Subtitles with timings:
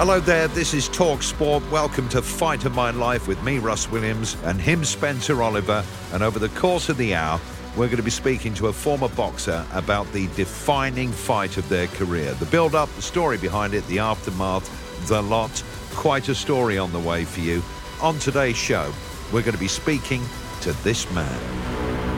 [0.00, 1.62] Hello there, this is Talk Sport.
[1.70, 5.84] Welcome to Fight of My Life with me, Russ Williams, and him, Spencer Oliver.
[6.14, 7.38] And over the course of the hour,
[7.76, 11.86] we're going to be speaking to a former boxer about the defining fight of their
[11.88, 12.32] career.
[12.32, 15.62] The build up, the story behind it, the aftermath, the lot.
[15.90, 17.62] Quite a story on the way for you.
[18.00, 18.90] On today's show,
[19.34, 20.22] we're going to be speaking
[20.62, 22.09] to this man.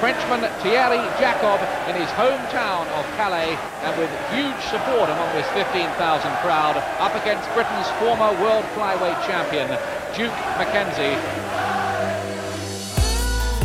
[0.00, 6.36] Frenchman Thierry Jacob in his hometown of Calais and with huge support among this 15,000
[6.42, 9.68] crowd up against Britain's former world flyweight champion
[10.14, 11.45] Duke McKenzie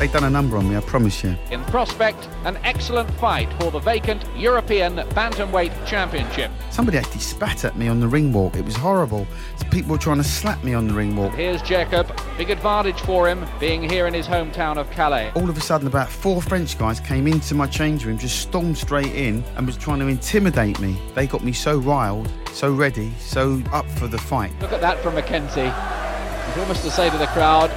[0.01, 1.37] They've done a number on me, I promise you.
[1.51, 6.49] In prospect, an excellent fight for the vacant European Bantamweight Championship.
[6.71, 8.55] Somebody actually spat at me on the ring walk.
[8.55, 9.27] It was horrible.
[9.69, 11.35] People were trying to slap me on the ring walk.
[11.35, 12.11] Here's Jacob.
[12.35, 15.31] Big advantage for him being here in his hometown of Calais.
[15.35, 18.79] All of a sudden, about four French guys came into my change room, just stormed
[18.79, 20.99] straight in and was trying to intimidate me.
[21.13, 24.51] They got me so riled, so ready, so up for the fight.
[24.61, 25.71] Look at that from McKenzie.
[26.47, 27.69] He's almost to say to the crowd,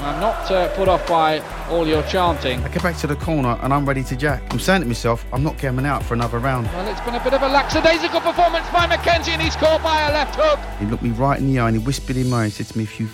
[0.00, 2.62] I'm not uh, put off by all your chanting.
[2.62, 4.42] I get back to the corner and I'm ready to jack.
[4.50, 6.66] I'm saying to myself, I'm not coming out for another round.
[6.68, 10.08] Well, it's been a bit of a lackadaisical performance by McKenzie and he's caught by
[10.08, 10.58] a left hook.
[10.78, 12.66] He looked me right in the eye and he whispered in my ear, he said
[12.66, 13.08] to me, if you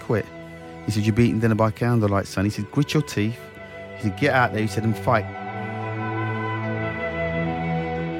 [0.00, 0.26] quit,
[0.86, 2.44] he said, you're beating dinner by candlelight, son.
[2.44, 3.38] He said, grit your teeth.
[3.96, 5.24] He said, get out there, he said, and fight.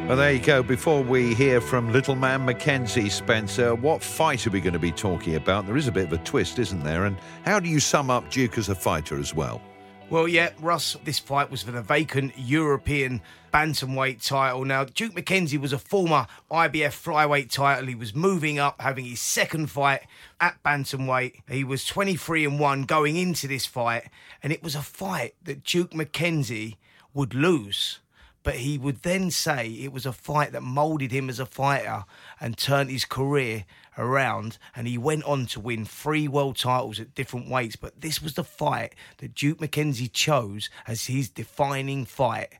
[0.06, 0.62] Well, there you go.
[0.62, 4.92] Before we hear from little man McKenzie Spencer, what fight are we going to be
[4.92, 5.64] talking about?
[5.64, 7.06] There is a bit of a twist, isn't there?
[7.06, 7.16] And
[7.46, 9.62] how do you sum up Duke as a fighter as well?
[10.10, 14.66] Well, yeah, Russ, this fight was for the vacant European bantamweight title.
[14.66, 17.86] Now, Duke McKenzie was a former IBF flyweight title.
[17.86, 20.02] He was moving up, having his second fight
[20.38, 21.40] at bantamweight.
[21.48, 24.10] He was 23 and 1 going into this fight,
[24.42, 26.76] and it was a fight that Duke McKenzie
[27.14, 28.00] would lose
[28.44, 32.04] but he would then say it was a fight that moulded him as a fighter
[32.38, 33.64] and turned his career
[33.98, 34.58] around.
[34.76, 37.74] And he went on to win three world titles at different weights.
[37.74, 42.52] But this was the fight that Duke McKenzie chose as his defining fight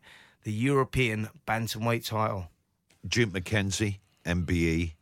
[0.42, 2.48] the European bantamweight title.
[3.06, 4.92] Duke McKenzie MBE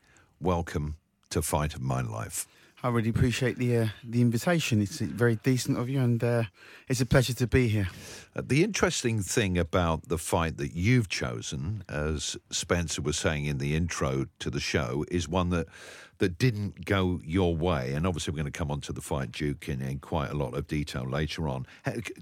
[0.41, 0.97] welcome
[1.31, 2.47] to Fight of My Life
[2.85, 4.83] I really appreciate the uh, the invitation.
[4.83, 6.43] It's very decent of you, and uh,
[6.89, 7.89] it's a pleasure to be here.
[8.35, 13.59] Uh, the interesting thing about the fight that you've chosen, as Spencer was saying in
[13.59, 15.69] the intro to the show, is one that
[16.19, 17.93] that didn't go your way.
[17.95, 20.35] And obviously, we're going to come on to the fight, Duke, in, in quite a
[20.35, 21.67] lot of detail later on.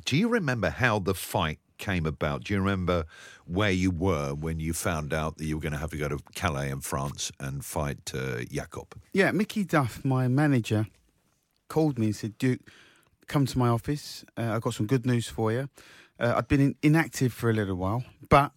[0.04, 2.44] Do you remember how the fight came about?
[2.44, 3.06] Do you remember
[3.46, 6.08] where you were when you found out that you were going to have to go
[6.08, 8.94] to Calais in France and fight uh, Jacob?
[9.12, 10.86] Yeah, Mickey Duff, my manager,
[11.68, 12.60] called me and said, Duke,
[13.26, 14.24] come to my office.
[14.36, 15.68] Uh, I've got some good news for you.
[16.20, 18.52] Uh, I'd been in, inactive for a little while, but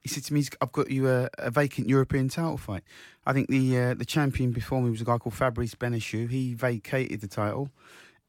[0.00, 2.82] he said to me, "I've got you a, a vacant European title fight."
[3.26, 6.30] I think the uh, the champion before me was a guy called Fabrice Benichou.
[6.30, 7.68] He vacated the title,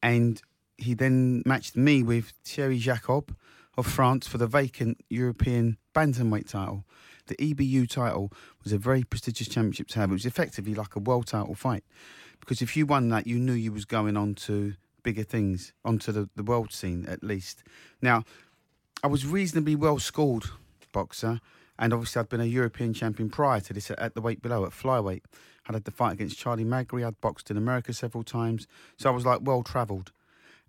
[0.01, 0.41] and
[0.77, 3.35] he then matched me with Thierry Jacob,
[3.77, 6.85] of France for the vacant European bantamweight title.
[7.27, 8.31] The EBU title
[8.63, 10.09] was a very prestigious championship to have.
[10.09, 11.83] It was effectively like a world title fight
[12.39, 16.11] because if you won that, you knew you was going on to bigger things, onto
[16.11, 17.63] the, the world scene at least.
[18.01, 18.23] Now,
[19.03, 20.51] I was reasonably well schooled
[20.91, 21.39] boxer,
[21.79, 24.71] and obviously I'd been a European champion prior to this at the weight below, at
[24.71, 25.23] flyweight.
[25.67, 29.13] I'd had the fight against Charlie Magri, I'd boxed in America several times, so I
[29.13, 30.11] was like well travelled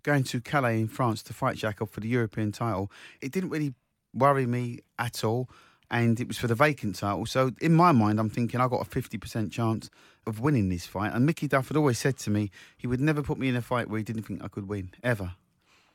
[0.05, 2.91] going to Calais in France to fight Jacob for the European title,
[3.21, 3.73] it didn't really
[4.13, 5.49] worry me at all.
[5.91, 7.25] And it was for the vacant title.
[7.25, 9.89] So in my mind, I'm thinking I got a 50% chance
[10.25, 11.11] of winning this fight.
[11.13, 13.61] And Mickey Duff had always said to me he would never put me in a
[13.61, 15.33] fight where he didn't think I could win, ever.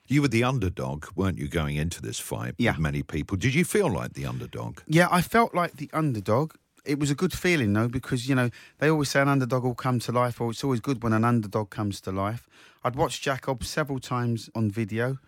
[0.06, 2.54] You were the underdog, weren't you, going into this fight?
[2.58, 2.74] Yeah.
[2.78, 3.36] many people.
[3.36, 4.80] Did you feel like the underdog?
[4.86, 6.54] Yeah, I felt like the underdog.
[6.85, 9.75] It was a good feeling though because you know they always say an underdog will
[9.75, 12.49] come to life, or it's always good when an underdog comes to life.
[12.82, 15.19] I'd watched Jacob several times on video,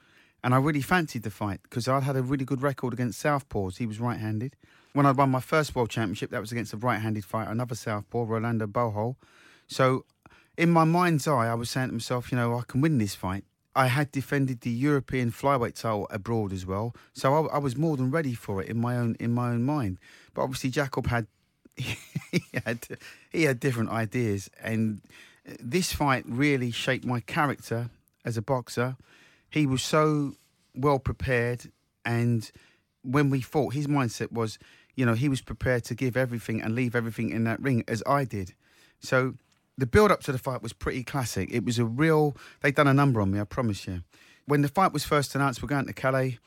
[0.42, 3.76] and I really fancied the fight because I'd had a really good record against southpaws.
[3.76, 4.56] He was right-handed.
[4.92, 8.24] When I won my first world championship, that was against a right-handed fighter, another southpaw,
[8.24, 9.16] Rolando Bohol.
[9.66, 10.04] So,
[10.58, 13.14] in my mind's eye, I was saying to myself, you know, I can win this
[13.14, 13.44] fight.
[13.74, 17.96] I had defended the European flyweight title abroad as well, so I, I was more
[17.96, 19.98] than ready for it in my own in my own mind.
[20.34, 21.26] But obviously, Jacob had
[21.76, 22.86] he had
[23.30, 25.00] he had different ideas, and
[25.60, 27.90] this fight really shaped my character
[28.24, 28.96] as a boxer.
[29.50, 30.34] He was so
[30.74, 31.70] well prepared,
[32.04, 32.50] and
[33.02, 34.58] when we fought, his mindset was,
[34.94, 38.02] you know, he was prepared to give everything and leave everything in that ring as
[38.06, 38.54] I did.
[39.00, 39.34] So
[39.76, 41.48] the build up to the fight was pretty classic.
[41.52, 42.36] It was a real.
[42.60, 44.02] They'd done a number on me, I promise you.
[44.46, 46.38] When the fight was first announced, we're going to Calais.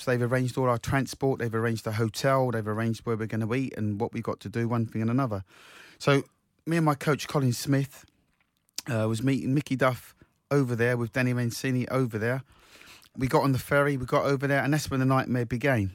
[0.00, 3.46] So they've arranged all our transport, they've arranged the hotel, they've arranged where we're going
[3.46, 5.44] to eat and what we've got to do, one thing and another.
[5.98, 6.22] So
[6.64, 8.06] me and my coach Colin Smith
[8.90, 10.14] uh, was meeting Mickey Duff
[10.50, 12.42] over there with Danny Mancini over there.
[13.14, 15.92] We got on the ferry, we got over there, and that's when the nightmare began.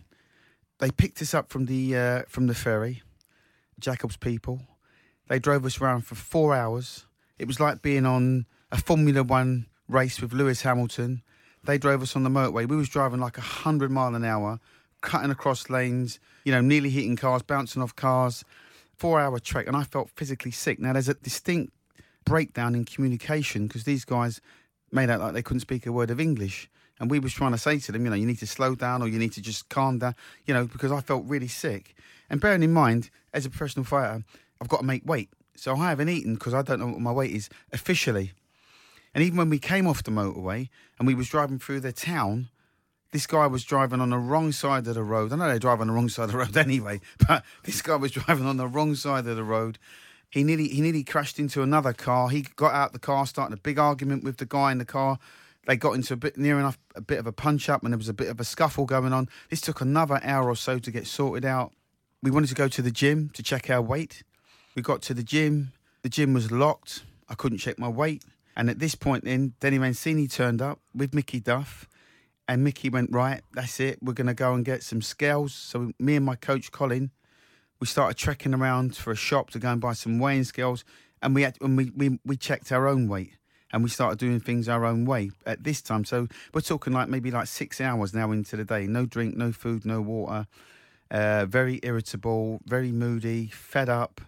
[0.77, 3.01] They picked us up from the uh, from the ferry,
[3.79, 4.61] Jacob's people.
[5.29, 7.05] They drove us around for four hours.
[7.39, 11.23] It was like being on a Formula One race with Lewis Hamilton
[11.65, 12.67] they drove us on the motorway.
[12.67, 14.59] We was driving like a 100 mile an hour,
[15.01, 18.43] cutting across lanes, you know, nearly hitting cars, bouncing off cars.
[18.97, 20.79] Four hour trek, and I felt physically sick.
[20.79, 21.73] Now, there's a distinct
[22.23, 24.39] breakdown in communication because these guys
[24.91, 26.69] made out like they couldn't speak a word of English.
[26.99, 29.01] And we was trying to say to them, you know, you need to slow down
[29.01, 30.15] or you need to just calm down,
[30.45, 31.93] you know, because I felt really sick.
[32.29, 34.23] And bearing in mind, as a professional fighter,
[34.61, 35.29] I've got to make weight.
[35.55, 38.31] So I haven't eaten because I don't know what my weight is officially.
[39.15, 40.67] And even when we came off the motorway
[40.99, 42.49] and we was driving through the town,
[43.13, 45.31] this guy was driving on the wrong side of the road.
[45.31, 47.95] I know they drive on the wrong side of the road anyway, but this guy
[47.95, 49.79] was driving on the wrong side of the road.
[50.29, 52.27] He nearly he nearly crashed into another car.
[52.27, 55.17] He got out the car, started a big argument with the guy in the car.
[55.65, 57.97] They got into a bit near enough a bit of a punch up, and there
[57.97, 59.29] was a bit of a scuffle going on.
[59.49, 61.71] This took another hour or so to get sorted out.
[62.21, 64.23] We wanted to go to the gym to check our weight.
[64.75, 65.71] We got to the gym.
[66.01, 67.03] The gym was locked.
[67.29, 68.25] I couldn't check my weight.
[68.55, 71.89] And at this point, then Denny Mancini turned up with Mickey Duff,
[72.47, 73.41] and Mickey went right.
[73.53, 73.99] That's it.
[74.01, 75.53] We're going to go and get some scales.
[75.53, 77.11] So me and my coach Colin,
[77.79, 80.85] we started trekking around for a shop to go and buy some weighing scales,
[81.21, 83.33] and we had and we we, we checked our own weight.
[83.73, 86.05] And we started doing things our own way at this time.
[86.05, 88.87] So we're talking like maybe like six hours now into the day.
[88.87, 90.47] No drink, no food, no water.
[91.11, 94.21] Uh, very irritable, very moody, fed up,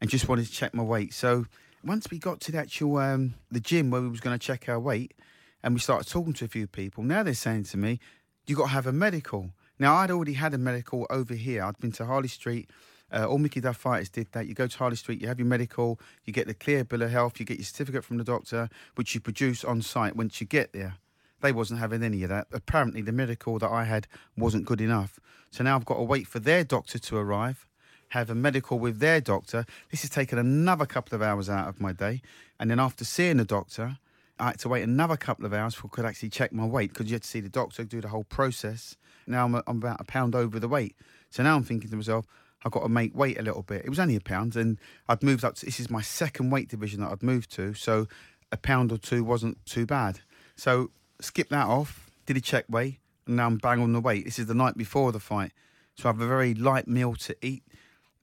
[0.00, 1.14] and just wanted to check my weight.
[1.14, 1.46] So
[1.84, 4.68] once we got to the actual um, the gym where we was going to check
[4.68, 5.14] our weight,
[5.62, 7.04] and we started talking to a few people.
[7.04, 8.00] Now they're saying to me,
[8.46, 11.64] "You got to have a medical." Now I'd already had a medical over here.
[11.64, 12.68] I'd been to Harley Street.
[13.12, 14.46] Uh, all Mickey Duff fighters did that.
[14.46, 17.10] You go to Harley Street, you have your medical, you get the clear bill of
[17.10, 20.46] health, you get your certificate from the doctor, which you produce on site once you
[20.46, 20.94] get there.
[21.40, 22.46] They wasn't having any of that.
[22.52, 24.06] Apparently, the medical that I had
[24.36, 25.18] wasn't good enough.
[25.50, 27.66] So now I've got to wait for their doctor to arrive
[28.10, 29.64] have a medical with their doctor.
[29.90, 32.22] This has taken another couple of hours out of my day.
[32.58, 33.98] And then after seeing the doctor,
[34.38, 36.92] I had to wait another couple of hours before I could actually check my weight
[36.92, 38.96] because you had to see the doctor, do the whole process.
[39.26, 40.96] Now I'm, I'm about a pound over the weight.
[41.30, 42.26] So now I'm thinking to myself,
[42.64, 43.84] I've got to make weight a little bit.
[43.84, 44.78] It was only a pound, and
[45.08, 45.54] I'd moved up.
[45.56, 48.06] To, this is my second weight division that I'd moved to, so
[48.52, 50.20] a pound or two wasn't too bad.
[50.56, 50.90] So
[51.20, 54.24] skip that off, did a check weight, and now I'm bang on the weight.
[54.26, 55.52] This is the night before the fight,
[55.96, 57.62] so I have a very light meal to eat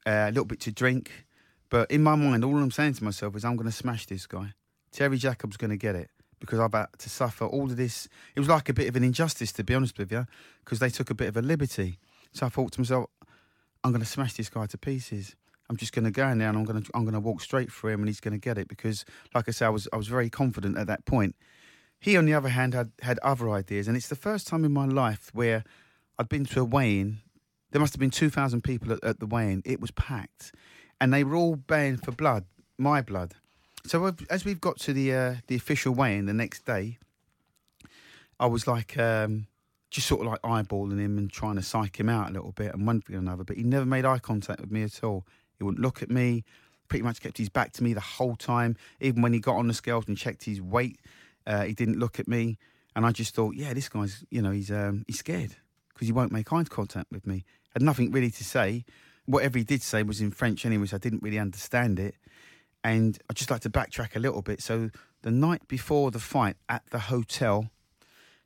[0.07, 1.11] uh, a little bit to drink.
[1.69, 4.25] But in my mind, all I'm saying to myself is, I'm going to smash this
[4.25, 4.53] guy.
[4.91, 6.09] Terry Jacobs going to get it
[6.39, 8.07] because I've had to suffer all of this.
[8.35, 10.25] It was like a bit of an injustice, to be honest with you,
[10.63, 11.99] because they took a bit of a liberty.
[12.31, 13.09] So I thought to myself,
[13.83, 15.35] I'm going to smash this guy to pieces.
[15.69, 17.41] I'm just going to go in there and I'm going to I'm going to walk
[17.41, 19.03] straight for him and he's going to get it because,
[19.35, 21.35] like I said, I was I was very confident at that point.
[21.99, 24.71] He, on the other hand, had had other ideas, and it's the first time in
[24.71, 25.65] my life where
[26.17, 27.19] I'd been to a weigh-in
[27.71, 29.61] there must have been 2,000 people at, at the weigh-in.
[29.65, 30.53] It was packed.
[30.99, 32.45] And they were all baying for blood,
[32.77, 33.33] my blood.
[33.85, 36.97] So as we've got to the uh, the official weigh-in the next day,
[38.39, 39.47] I was like um,
[39.89, 42.73] just sort of like eyeballing him and trying to psych him out a little bit
[42.73, 43.43] and one thing or another.
[43.43, 45.25] But he never made eye contact with me at all.
[45.57, 46.43] He wouldn't look at me.
[46.87, 48.75] Pretty much kept his back to me the whole time.
[48.99, 50.99] Even when he got on the scales and checked his weight,
[51.45, 52.57] uh, he didn't look at me.
[52.95, 55.55] And I just thought, yeah, this guy's, you know, he's um, he's scared
[55.93, 57.45] because he won't make eye contact with me.
[57.73, 58.85] Had nothing really to say.
[59.25, 62.15] Whatever he did say was in French anyway, so I didn't really understand it.
[62.83, 64.61] And I'd just like to backtrack a little bit.
[64.61, 64.89] So
[65.21, 67.69] the night before the fight at the hotel,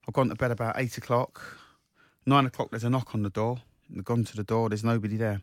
[0.08, 1.42] I've gone to bed about eight o'clock.
[2.26, 3.58] Nine o'clock, there's a knock on the door.
[3.96, 5.42] I've gone to the door, there's nobody there.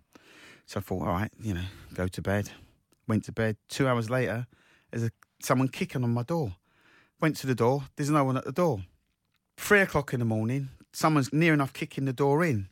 [0.66, 2.50] So I thought, all right, you know, go to bed.
[3.06, 3.56] Went to bed.
[3.68, 4.46] Two hours later,
[4.90, 6.56] there's a, someone kicking on my door.
[7.20, 7.84] Went to the door.
[7.96, 8.82] There's no one at the door.
[9.56, 12.68] Three o'clock in the morning, someone's near enough kicking the door in,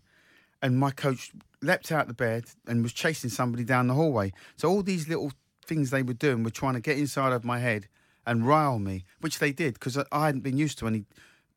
[0.67, 1.31] and my coach
[1.63, 4.33] leapt out the bed and was chasing somebody down the hallway.
[4.57, 5.31] So all these little
[5.65, 7.87] things they were doing were trying to get inside of my head
[8.27, 11.05] and rile me, which they did because I hadn't been used to any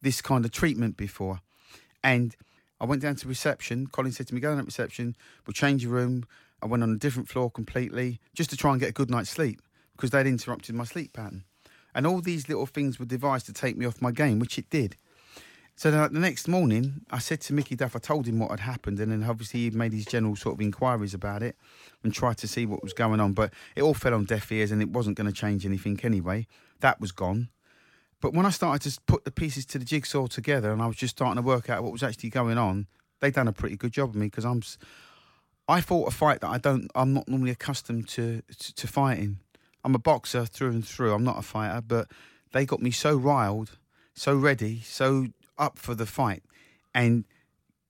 [0.03, 1.41] this kind of treatment before.
[2.03, 2.35] And
[2.79, 3.87] I went down to reception.
[3.87, 5.15] Colin said to me, "Go down to reception.
[5.47, 6.25] We'll change your room."
[6.61, 9.31] I went on a different floor completely just to try and get a good night's
[9.31, 9.59] sleep
[9.93, 11.45] because they'd interrupted my sleep pattern.
[11.95, 14.69] And all these little things were devised to take me off my game, which it
[14.69, 14.97] did.
[15.79, 18.59] So then, the next morning, I said to Mickey Duff, I told him what had
[18.59, 21.55] happened, and then obviously he made his general sort of inquiries about it
[22.03, 23.31] and tried to see what was going on.
[23.31, 26.47] But it all fell on deaf ears, and it wasn't going to change anything anyway.
[26.81, 27.47] That was gone.
[28.19, 30.97] But when I started to put the pieces to the jigsaw together, and I was
[30.97, 32.87] just starting to work out what was actually going on,
[33.21, 34.61] they done a pretty good job of me because I'm.
[35.69, 36.91] I fought a fight that I don't.
[36.93, 39.39] I'm not normally accustomed to, to to fighting.
[39.85, 41.13] I'm a boxer through and through.
[41.13, 42.11] I'm not a fighter, but
[42.51, 43.77] they got me so riled,
[44.13, 45.27] so ready, so
[45.59, 46.43] up for the fight,
[46.95, 47.25] and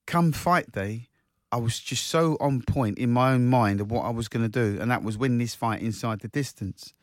[0.05, 1.07] come fight day,
[1.51, 4.43] I was just so on point in my own mind of what I was going
[4.43, 6.93] to do, and that was win this fight inside the distance.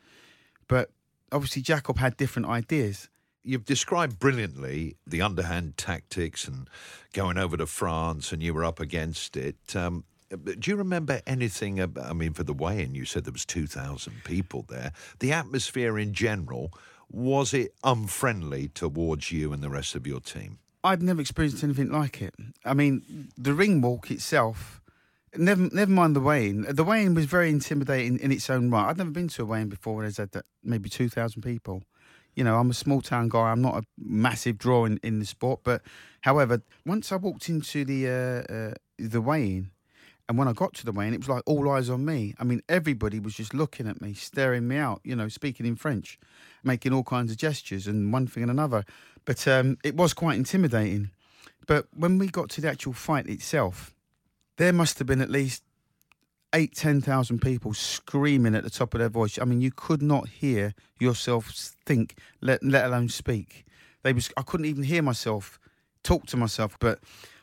[0.67, 0.89] But
[1.31, 3.09] obviously, Jacob had different ideas.
[3.43, 6.69] You've described brilliantly the underhand tactics and
[7.13, 9.75] going over to France, and you were up against it.
[9.75, 12.09] Um, do you remember anything about?
[12.09, 14.91] I mean, for the weigh-in, you said there was two thousand people there.
[15.19, 16.73] The atmosphere in general
[17.09, 20.59] was it unfriendly towards you and the rest of your team?
[20.83, 22.33] I'd never experienced anything like it.
[22.63, 24.81] I mean, the ring walk itself,
[25.35, 26.65] never never mind the weigh-in.
[26.69, 28.89] The weigh-in was very intimidating in its own right.
[28.89, 31.83] I'd never been to a weigh-in before where there's had that, maybe 2,000 people.
[32.35, 33.51] You know, I'm a small town guy.
[33.51, 35.61] I'm not a massive draw in, in the sport.
[35.63, 35.81] But
[36.21, 39.71] however, once I walked into the uh, uh, the weigh-in,
[40.29, 42.35] and when I got to the weigh-in, it was like all eyes on me.
[42.39, 45.75] I mean, everybody was just looking at me, staring me out, you know, speaking in
[45.75, 46.19] French,
[46.63, 48.83] making all kinds of gestures and one thing and another.
[49.25, 51.11] But um, it was quite intimidating.
[51.65, 53.93] But when we got to the actual fight itself,
[54.57, 55.63] there must have been at least
[56.53, 59.37] eight, eight, ten thousand people screaming at the top of their voice.
[59.39, 61.49] I mean, you could not hear yourself
[61.85, 63.65] think, let let alone speak.
[64.03, 65.59] They was I couldn't even hear myself
[66.03, 66.99] talk to myself, but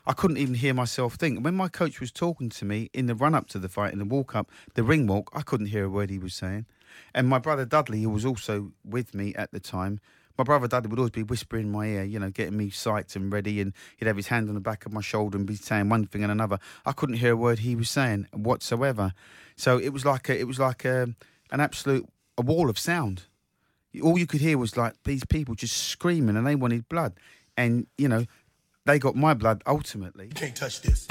[0.07, 1.43] I couldn't even hear myself think.
[1.43, 3.99] When my coach was talking to me in the run up to the fight, in
[3.99, 6.65] the walk up, the ring walk, I couldn't hear a word he was saying.
[7.13, 9.99] And my brother Dudley, who was also with me at the time,
[10.37, 13.15] my brother Dudley would always be whispering in my ear, you know, getting me psyched
[13.15, 15.55] and ready, and he'd have his hand on the back of my shoulder and be
[15.55, 16.59] saying one thing and another.
[16.85, 19.13] I couldn't hear a word he was saying whatsoever.
[19.55, 21.09] So it was like a, it was like a,
[21.51, 22.07] an absolute
[22.37, 23.23] a wall of sound.
[24.03, 27.13] All you could hear was like these people just screaming, and they wanted blood,
[27.55, 28.25] and you know,
[28.85, 30.25] they got my blood ultimately.
[30.25, 31.07] You can't touch this.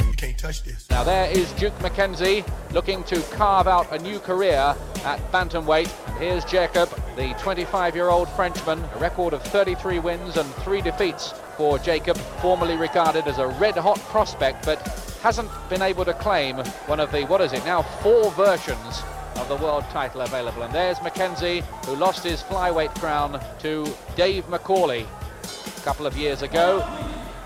[0.00, 0.90] You can't touch this.
[0.90, 5.92] Now there is Duke McKenzie looking to carve out a new career at bantamweight.
[6.08, 11.78] And here's Jacob, the 25-year-old Frenchman, a record of 33 wins and three defeats for
[11.78, 14.80] Jacob, formerly regarded as a red-hot prospect, but
[15.22, 19.02] hasn't been able to claim one of the, what is it now, four versions
[19.38, 20.62] of the world title available.
[20.62, 25.06] And there's McKenzie, who lost his flyweight crown to Dave McAuley
[25.76, 26.86] a couple of years ago.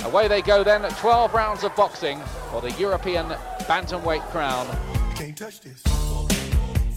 [0.04, 2.20] Away they go then, 12 rounds of boxing
[2.50, 3.26] for the European
[3.68, 4.66] bantamweight crown.
[5.14, 5.89] Can't touch this.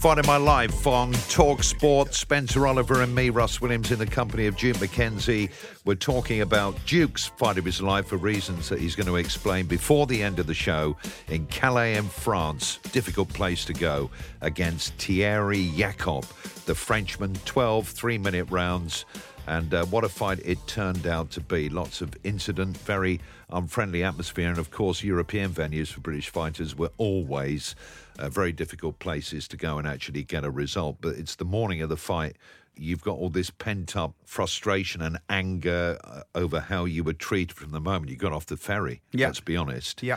[0.04, 2.12] Fight of My Life on Talk Sport.
[2.12, 5.50] Spencer Oliver and me, Russ Williams, in the company of Duke McKenzie.
[5.86, 9.64] We're talking about Duke's fight of his life for reasons that he's going to explain
[9.64, 10.94] before the end of the show
[11.28, 12.80] in Calais in France.
[12.92, 14.10] Difficult place to go
[14.42, 16.26] against Thierry Jacob,
[16.66, 17.32] the Frenchman.
[17.46, 19.06] 12 three minute rounds.
[19.46, 21.70] And uh, what a fight it turned out to be.
[21.70, 24.50] Lots of incident, very unfriendly atmosphere.
[24.50, 27.74] And of course, European venues for British fighters were always
[28.18, 30.98] uh, very difficult places to go and actually get a result.
[31.00, 32.36] But it's the morning of the fight.
[32.76, 37.56] You've got all this pent up frustration and anger uh, over how you were treated
[37.56, 39.00] from the moment you got off the ferry.
[39.12, 39.26] Yeah.
[39.26, 40.16] Let's be honest Yeah.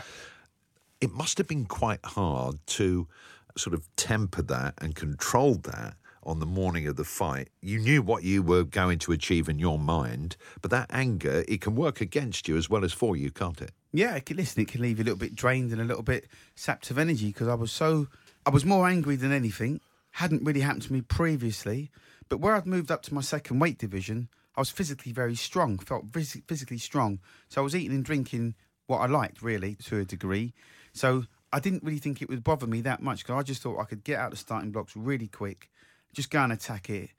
[1.00, 3.06] it must have been quite hard to
[3.56, 7.48] sort of temper that and control that on the morning of the fight.
[7.62, 11.60] You knew what you were going to achieve in your mind, but that anger, it
[11.60, 13.70] can work against you as well as for you, can't it?
[13.92, 16.02] Yeah, it can, listen, it can leave you a little bit drained and a little
[16.02, 18.08] bit sapped of energy because I was so,
[18.44, 19.80] I was more angry than anything.
[20.12, 21.90] Hadn't really happened to me previously,
[22.28, 25.78] but where I'd moved up to my second weight division, I was physically very strong,
[25.78, 27.20] felt phys- physically strong.
[27.48, 28.54] So I was eating and drinking
[28.86, 30.52] what I liked, really, to a degree.
[30.92, 33.80] So I didn't really think it would bother me that much because I just thought
[33.80, 35.70] I could get out the starting blocks really quick,
[36.12, 37.10] just go and attack it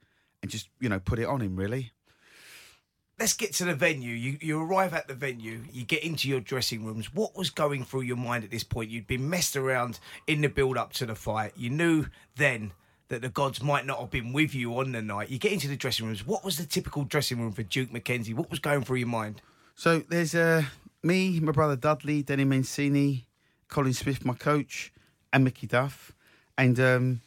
[0.42, 1.92] and just, you know, put it on him, really.
[3.20, 4.14] Let's get to the venue.
[4.14, 7.14] You you arrive at the venue, you get into your dressing rooms.
[7.14, 8.90] What was going through your mind at this point?
[8.90, 11.52] You'd been messed around in the build up to the fight.
[11.54, 12.72] You knew then
[13.08, 15.28] that the gods might not have been with you on the night.
[15.28, 16.26] You get into the dressing rooms.
[16.26, 18.34] What was the typical dressing room for Duke McKenzie?
[18.34, 19.42] What was going through your mind?
[19.74, 20.62] So there's uh,
[21.02, 23.26] me, my brother Dudley, Denny Mancini,
[23.68, 24.92] Colin Smith, my coach,
[25.32, 26.12] and Mickey Duff.
[26.56, 27.20] And um,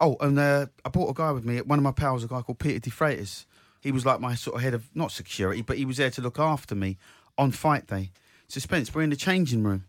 [0.00, 1.60] oh, and uh, I brought a guy with me.
[1.62, 3.46] One of my pals, a guy called Peter De Freitas.
[3.88, 6.20] He was like my sort of head of not security, but he was there to
[6.20, 6.98] look after me
[7.38, 8.10] on fight day.
[8.46, 9.86] So Spence, we're in the changing room.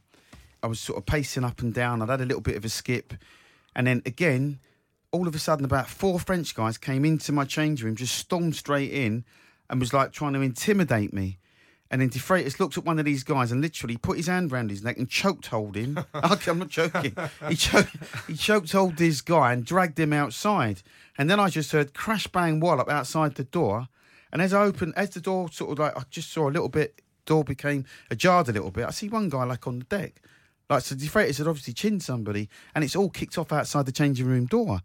[0.63, 2.01] I was sort of pacing up and down.
[2.01, 3.13] I'd had a little bit of a skip,
[3.75, 4.59] and then again,
[5.11, 8.55] all of a sudden, about four French guys came into my changing room, just stormed
[8.55, 9.25] straight in,
[9.69, 11.37] and was like trying to intimidate me.
[11.91, 14.51] And then De Freitas looked at one of these guys and literally put his hand
[14.51, 15.97] round his neck and choked hold him.
[16.13, 17.15] I'm not joking.
[17.47, 17.95] He choked,
[18.27, 20.83] he choked hold this guy and dragged him outside.
[21.17, 23.87] And then I just heard crash bang wallop outside the door.
[24.31, 26.69] And as I opened, as the door sort of like, I just saw a little
[26.69, 28.85] bit, door became ajar a little bit.
[28.85, 30.21] I see one guy like on the deck.
[30.69, 33.91] Like, so De Freitas had obviously chinned somebody and it's all kicked off outside the
[33.91, 34.81] changing room door.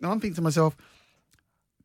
[0.00, 0.76] Now I'm thinking to myself,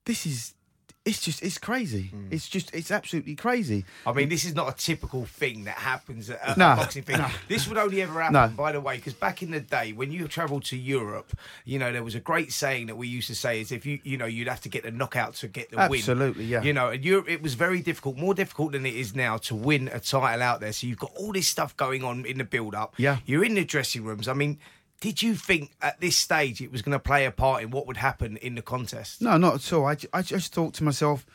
[0.05, 0.55] this is,
[1.05, 2.03] it's just, it's crazy.
[2.03, 2.27] Hmm.
[2.31, 3.83] It's just, it's absolutely crazy.
[4.07, 7.17] I mean, this is not a typical thing that happens at a No, boxing thing.
[7.17, 7.27] no.
[7.49, 8.47] This would only ever happen, No.
[8.55, 11.91] by the way, because back in the day, when you travelled to Europe, you know,
[11.91, 14.25] there was a great saying that we used to say is if you, you know,
[14.25, 15.99] you'd have to get the knockout to get the win.
[15.99, 16.61] Absolutely, yeah.
[16.63, 19.55] You know, and Europe, it was very difficult, more difficult than it is now to
[19.55, 20.71] win a title out there.
[20.71, 22.93] So you've got all this stuff going on in the build up.
[22.97, 23.17] Yeah.
[23.25, 24.29] You're in the dressing rooms.
[24.29, 24.57] I mean,
[25.01, 27.87] did you think at this stage it was going to play a part in what
[27.87, 29.21] would happen in the contest?
[29.21, 29.85] No, not at all.
[29.85, 31.25] I, I just thought to myself,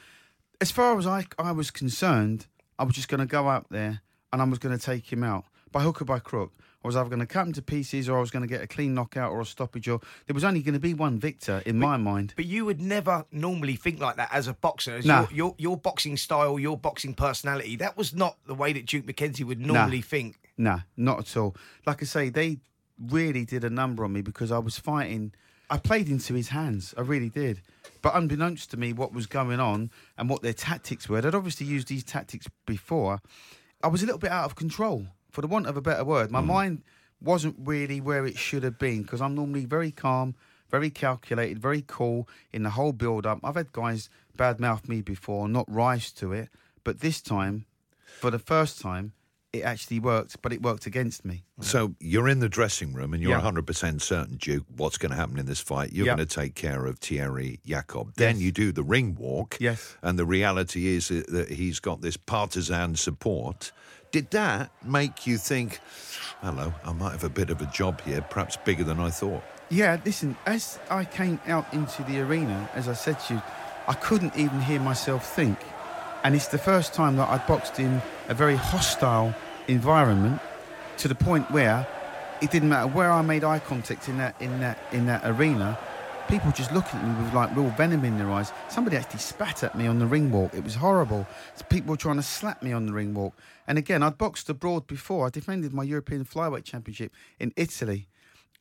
[0.61, 2.47] as far as I, I was concerned,
[2.79, 4.01] I was just going to go out there
[4.33, 6.53] and I was going to take him out by hook or by crook.
[6.83, 8.63] I was either going to cut him to pieces or I was going to get
[8.63, 9.89] a clean knockout or a stoppage.
[9.89, 12.35] Or there was only going to be one victor in my mind.
[12.37, 14.95] But you would never normally think like that as a boxer.
[14.97, 15.23] As No.
[15.23, 17.75] your, your your boxing style, your boxing personality.
[17.77, 20.39] That was not the way that Duke McKenzie would normally think.
[20.57, 21.57] Nah, not at all.
[21.85, 22.59] Like I say, they
[23.01, 25.33] really did a number on me because I was fighting.
[25.71, 26.95] I played into his hands.
[26.97, 27.61] I really did.
[28.01, 31.67] But unbeknownst to me, what was going on and what their tactics were, they'd obviously
[31.67, 33.21] used these tactics before.
[33.83, 36.31] I was a little bit out of control, for the want of a better word.
[36.31, 36.47] My mm.
[36.47, 36.83] mind
[37.21, 40.35] wasn't really where it should have been because I'm normally very calm,
[40.71, 43.41] very calculated, very cool in the whole build up.
[43.43, 46.49] I've had guys badmouth me before, not rise to it.
[46.85, 47.67] But this time,
[48.05, 49.13] for the first time,
[49.53, 51.43] it actually worked, but it worked against me.
[51.61, 53.39] So you're in the dressing room and you're Yeah.
[53.41, 55.93] 100% certain, Duke, what's going to happen in this fight.
[55.93, 56.17] You're Yeah.
[56.17, 58.13] going to take care of Thierry Jacob.
[58.17, 58.43] Then Yes.
[58.45, 59.57] you do the ring walk.
[59.59, 59.97] Yes.
[60.03, 63.73] And the reality is that that he's got this partisan support.
[64.13, 65.81] Did that make you think,
[66.43, 69.43] hello, I might have a bit of a job here, perhaps bigger than I thought?
[69.71, 73.43] Yeah, listen, as I came out into the arena, as I said to you,
[73.87, 75.59] I couldn't even hear myself think.
[76.25, 79.35] And it's the first time that I boxed in a very hostile
[79.69, 80.41] environment
[80.99, 81.87] to the point where
[82.41, 85.79] it didn't matter where I made eye contact in that in that in that arena,
[86.29, 88.53] people just looking at me with like real venom in their eyes.
[88.69, 90.55] Somebody actually spat at me on the ring walk.
[90.55, 91.27] It was horrible.
[91.69, 93.35] People were trying to slap me on the ring walk.
[93.67, 95.27] And again, I'd boxed abroad before.
[95.27, 98.09] I defended my European flyweight championship in Italy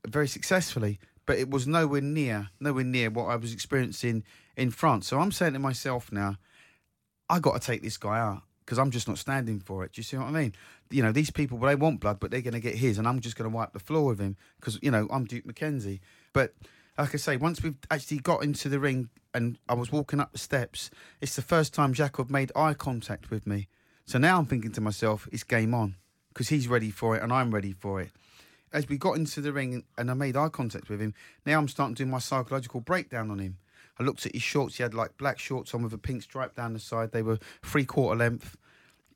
[0.05, 4.23] very successfully, but it was nowhere near, nowhere near what I was experiencing
[4.55, 5.07] in France.
[5.07, 6.37] So I'm saying to myself now,
[7.29, 9.93] I got to take this guy out because I'm just not standing for it.
[9.93, 10.53] Do you see what I mean?
[10.89, 13.19] You know, these people, they want blood, but they're going to get his, and I'm
[13.19, 15.99] just going to wipe the floor with him because you know I'm Duke McKenzie.
[16.33, 16.53] But
[16.97, 20.31] like I say, once we've actually got into the ring and I was walking up
[20.31, 20.89] the steps,
[21.21, 23.67] it's the first time Jacob made eye contact with me.
[24.05, 25.95] So now I'm thinking to myself, it's game on
[26.29, 28.11] because he's ready for it and I'm ready for it
[28.73, 31.13] as we got into the ring and I made eye contact with him,
[31.45, 33.57] now I'm starting to do my psychological breakdown on him.
[33.99, 34.77] I looked at his shorts.
[34.77, 37.11] He had like black shorts on with a pink stripe down the side.
[37.11, 38.57] They were three quarter length.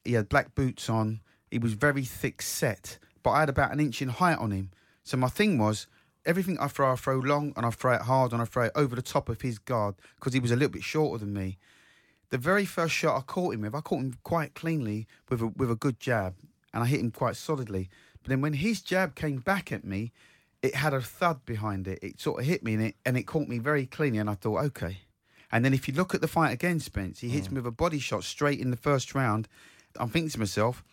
[0.04, 1.22] He had black boots on.
[1.50, 4.72] He was very thick set, but I had about an inch in height on him.
[5.04, 5.88] So my thing was
[6.26, 8.72] everything I throw, I throw long and I throw it hard and I throw it
[8.76, 11.58] over the top of his guard because he was a little bit shorter than me.
[12.30, 15.48] The very first shot I caught him with, I caught him quite cleanly with a,
[15.48, 16.36] with a good jab,
[16.74, 17.89] and I hit him quite solidly.
[18.24, 20.13] But then when his jab came back at me,
[20.62, 22.00] it had a thud behind it.
[22.02, 24.36] It sort of hit me and it, and it caught me very cleanly, and I
[24.36, 25.00] thought, okay.
[25.52, 27.52] And then if you look at the fight again, Spence, he hits mm.
[27.52, 29.47] me with a body shot straight in the first round.
[29.97, 30.84] I'm thinking to myself,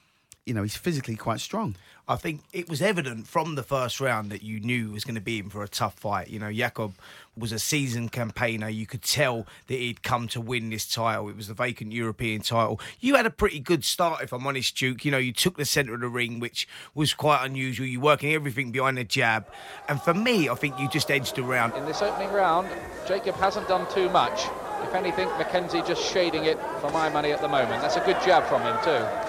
[0.49, 1.77] you know, he's physically quite strong.
[2.11, 5.17] I think it was evident from the first round that you knew it was going
[5.17, 6.29] to be in for a tough fight.
[6.29, 6.95] You know, Jacob
[7.37, 8.71] was a seasoned campaigner.
[8.71, 11.29] You could tell that he'd come to win this title.
[11.29, 12.81] It was the vacant European title.
[12.99, 15.05] You had a pretty good start, if I'm honest, Duke.
[15.05, 17.87] You know, you took the centre of the ring, which was quite unusual.
[17.87, 19.47] You're working everything behind the jab.
[19.87, 21.75] And for me, I think you just edged around.
[21.75, 22.69] In this opening round,
[23.07, 24.47] Jacob hasn't done too much.
[24.83, 27.83] If anything, McKenzie just shading it for my money at the moment.
[27.83, 29.28] That's a good jab from him too.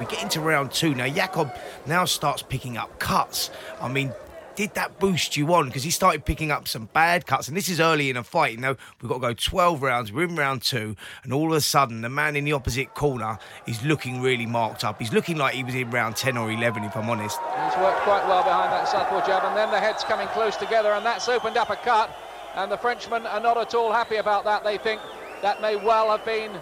[0.00, 1.08] We get into round two now.
[1.08, 1.54] Jacob
[1.86, 3.50] now starts picking up cuts.
[3.80, 4.12] I mean,
[4.56, 5.66] did that boost you on?
[5.66, 8.52] Because he started picking up some bad cuts, and this is early in a fight.
[8.52, 10.12] You know, we've got to go 12 rounds.
[10.12, 13.38] We're in round two, and all of a sudden, the man in the opposite corner
[13.66, 15.00] is looking really marked up.
[15.00, 17.38] He's looking like he was in round 10 or 11, if I'm honest.
[17.38, 20.92] He's worked quite well behind that southpaw jab, and then the head's coming close together,
[20.92, 22.10] and that's opened up a cut.
[22.54, 24.62] And the Frenchmen are not at all happy about that.
[24.62, 25.00] They think
[25.42, 26.52] that may well have been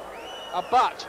[0.54, 1.06] a butt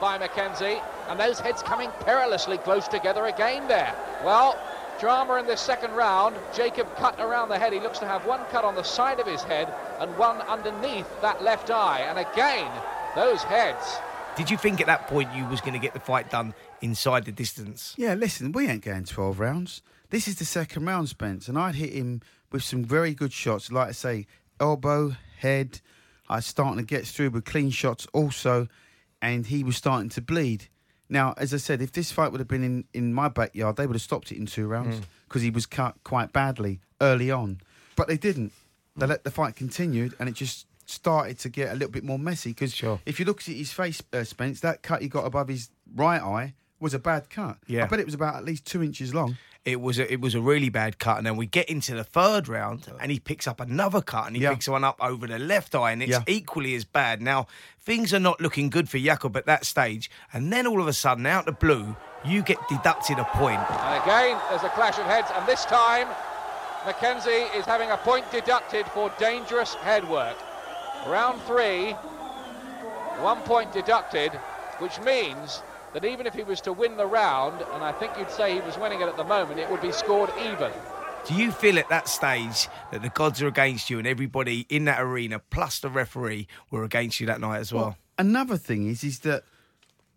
[0.00, 3.94] by McKenzie, and those heads coming perilously close together again there.
[4.24, 4.58] Well,
[5.00, 6.36] drama in this second round.
[6.54, 7.72] Jacob cut around the head.
[7.72, 11.08] He looks to have one cut on the side of his head and one underneath
[11.20, 12.00] that left eye.
[12.00, 12.70] And again,
[13.14, 13.98] those heads.
[14.36, 17.24] Did you think at that point you was going to get the fight done inside
[17.24, 17.94] the distance?
[17.96, 19.82] Yeah, listen, we ain't going 12 rounds.
[20.10, 23.70] This is the second round, Spence, and I'd hit him with some very good shots.
[23.70, 24.26] Like I say,
[24.60, 25.80] elbow, head.
[26.28, 28.68] I was starting to get through with clean shots also,
[29.20, 30.68] and he was starting to bleed.
[31.08, 33.86] Now, as I said, if this fight would have been in, in my backyard, they
[33.86, 37.60] would have stopped it in two rounds because he was cut quite badly early on.
[37.96, 38.52] But they didn't.
[38.96, 42.18] They let the fight continued, and it just started to get a little bit more
[42.18, 42.50] messy.
[42.50, 43.00] Because Sure.
[43.06, 46.20] if you look at his face, uh, Spence, that cut he got above his right
[46.22, 47.56] eye was a bad cut.
[47.66, 47.84] Yeah.
[47.84, 49.36] I bet it was about at least two inches long.
[49.64, 52.04] It was a, it was a really bad cut, and then we get into the
[52.04, 54.50] third round, and he picks up another cut, and he Yeah.
[54.50, 56.22] picks one up over the left eye, and it's Yeah.
[56.26, 57.22] equally as bad.
[57.22, 57.46] Now
[57.80, 60.92] things are not looking good for Jacob at that stage, and then all of a
[60.92, 61.96] sudden, out of the blue,
[62.26, 63.60] you get deducted a point.
[63.70, 66.08] And again, there's a clash of heads, and this time,
[66.84, 70.36] McKenzie is having a point deducted for dangerous head work.
[71.06, 71.92] Round three,
[73.20, 74.32] one point deducted,
[74.78, 75.62] which means
[75.94, 78.60] that even if he was to win the round, and I think you'd say he
[78.60, 80.70] was winning it at the moment, it would be scored even.
[81.24, 84.84] Do you feel at that stage that the gods are against you, and everybody in
[84.84, 87.96] that arena, plus the referee, were against you that night as well?
[88.18, 89.44] Another thing is, is that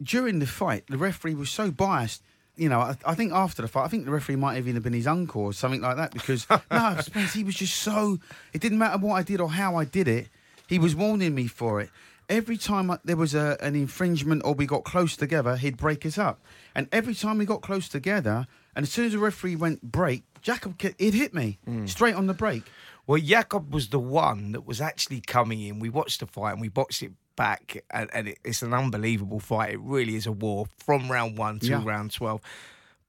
[0.02, 2.24] during the fight, the referee was so biased.
[2.56, 4.82] You know, I, I think after the fight, I think the referee might have even
[4.82, 6.12] been his uncle or something like that.
[6.12, 8.18] Because no, Spence, he was just so.
[8.52, 10.28] It didn't matter what I did or how I did it.
[10.68, 11.90] He was warning me for it.
[12.30, 16.06] Every time I, there was a, an infringement or we got close together, he'd break
[16.06, 16.42] us up.
[16.76, 20.24] And every time we got close together, and as soon as the referee went break,
[20.42, 21.88] Jacob, he'd hit me mm.
[21.88, 22.63] straight on the break.
[23.06, 25.80] Well, Jacob was the one that was actually coming in.
[25.80, 29.40] We watched the fight and we watched it back, and, and it, it's an unbelievable
[29.40, 29.74] fight.
[29.74, 31.84] It really is a war from round one to Yeah.
[31.86, 32.42] round 12.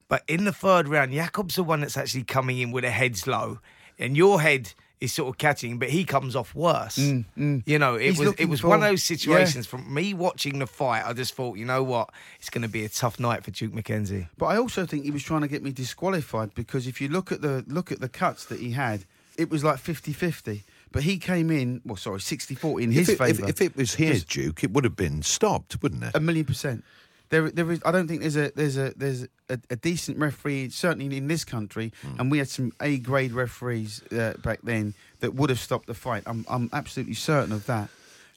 [0.07, 3.27] But in the third round, Jacob's the one that's actually coming in with a heads
[3.27, 3.59] low,
[3.97, 6.97] and your head is sort of catching, but he comes off worse.
[6.97, 9.15] You know, it Mm, He's was it was for- one of those yeah.
[9.17, 9.65] situations.
[9.65, 12.09] From me watching the fight, I just thought, you know what,
[12.39, 14.27] it's going to be a tough night for Duke McKenzie.
[14.37, 17.31] But I also think he was trying to get me disqualified because if you look
[17.31, 19.05] at the look at the cuts that he had,
[19.37, 20.63] it was like 50-50.
[20.91, 23.49] But he came in, well, sorry, 60-40 in his if, it, if, favour.
[23.49, 26.11] if it was here, Duke, it would have been stopped, wouldn't it?
[26.15, 26.83] a million percent.
[27.29, 27.79] There, there is.
[27.85, 31.45] I don't think there's a there's a there's a, a decent referee certainly in this
[31.45, 35.87] country, and we had some A grade referees uh, back then that would have stopped
[35.87, 36.23] the fight.
[36.25, 37.89] I'm I'm absolutely certain of that.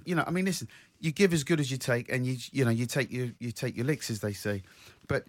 [0.05, 0.68] You know, I mean, listen,
[1.00, 3.50] you give as good as you take, and you you know you take your you
[3.50, 4.62] take your licks as they say,
[5.09, 5.24] but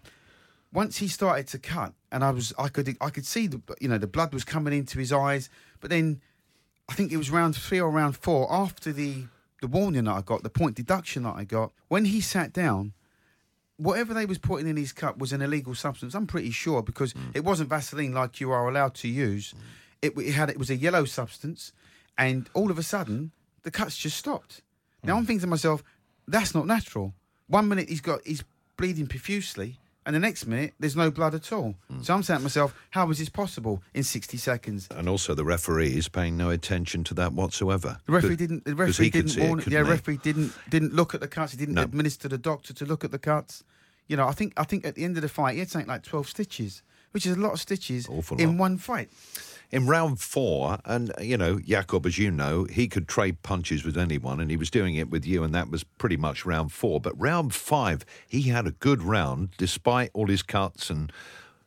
[0.74, 3.88] once he started to cut, and I was I could I could see the you
[3.88, 5.50] know the blood was coming into his eyes,
[5.80, 6.20] but then
[6.90, 9.26] I think it was round three or round four after the
[9.62, 12.94] the warning that I got, the point deduction that I got when he sat down.
[13.78, 16.14] Whatever they was putting in his cup was an illegal substance.
[16.14, 17.32] I'm pretty sure because mm.
[17.34, 19.54] it wasn't Vaseline like you are allowed to use.
[19.54, 19.60] Mm.
[20.02, 21.72] It, it had it was a yellow substance,
[22.18, 23.32] and all of a sudden
[23.64, 24.62] the cuts just stopped.
[25.04, 25.28] Now I'm mm.
[25.28, 25.84] thinking to myself,
[26.28, 27.14] that's not natural.
[27.48, 28.44] One minute he's got he's
[28.78, 31.76] bleeding profusely, and the next minute there's no blood at all.
[31.90, 32.02] Hmm.
[32.02, 34.88] So I'm saying to myself, how was this possible in 60 seconds?
[34.92, 37.98] And also, the referee is paying no attention to that whatsoever.
[38.06, 38.66] The referee didn't.
[38.66, 39.60] The referee didn't it, warn.
[39.60, 39.90] couldn't yeah, he?
[39.90, 41.52] referee didn't didn't look at the cuts.
[41.54, 41.84] He didn't No.
[41.84, 43.64] administer the doctor to look at the cuts.
[44.08, 45.88] You know, I think I think at the end of the fight, he had something
[45.88, 48.58] like twelve stitches, which is a lot of stitches Awful in lot.
[48.58, 49.10] one fight.
[49.74, 53.98] In round four, and you know, Jacob, as you know, he could trade punches with
[53.98, 57.02] anyone, and he was doing it with you, and that was pretty much round four.
[57.02, 61.12] But round five, he had a good round, despite all his cuts and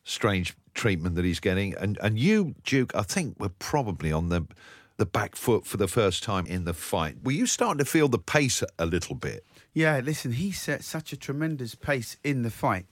[0.04, 1.74] strange treatment that he's getting.
[1.74, 4.46] And and you, Duke, I think were probably on the
[4.98, 7.16] the back foot for the first time in the fight.
[7.24, 9.44] Were you starting to feel the pace a little bit?
[9.74, 12.86] Yeah, listen, he set such a tremendous pace in the fight.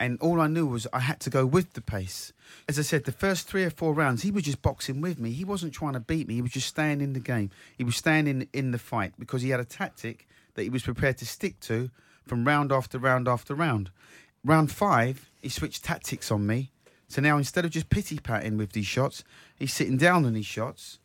[0.00, 2.32] And all I knew was I had to go with the pace.
[2.66, 5.32] As I said, the first three or four rounds, he was just boxing with me.
[5.32, 6.36] He wasn't trying to beat me.
[6.36, 7.50] He was just staying in the game.
[7.76, 11.18] He was staying in, the fight because he had a tactic that he was prepared
[11.18, 11.90] to stick to
[12.26, 13.90] from round after round after round.
[14.42, 16.70] Round five, he switched tactics on me.
[17.08, 19.22] So now instead of just pity patting with these shots,
[19.58, 20.98] he's sitting down on these shots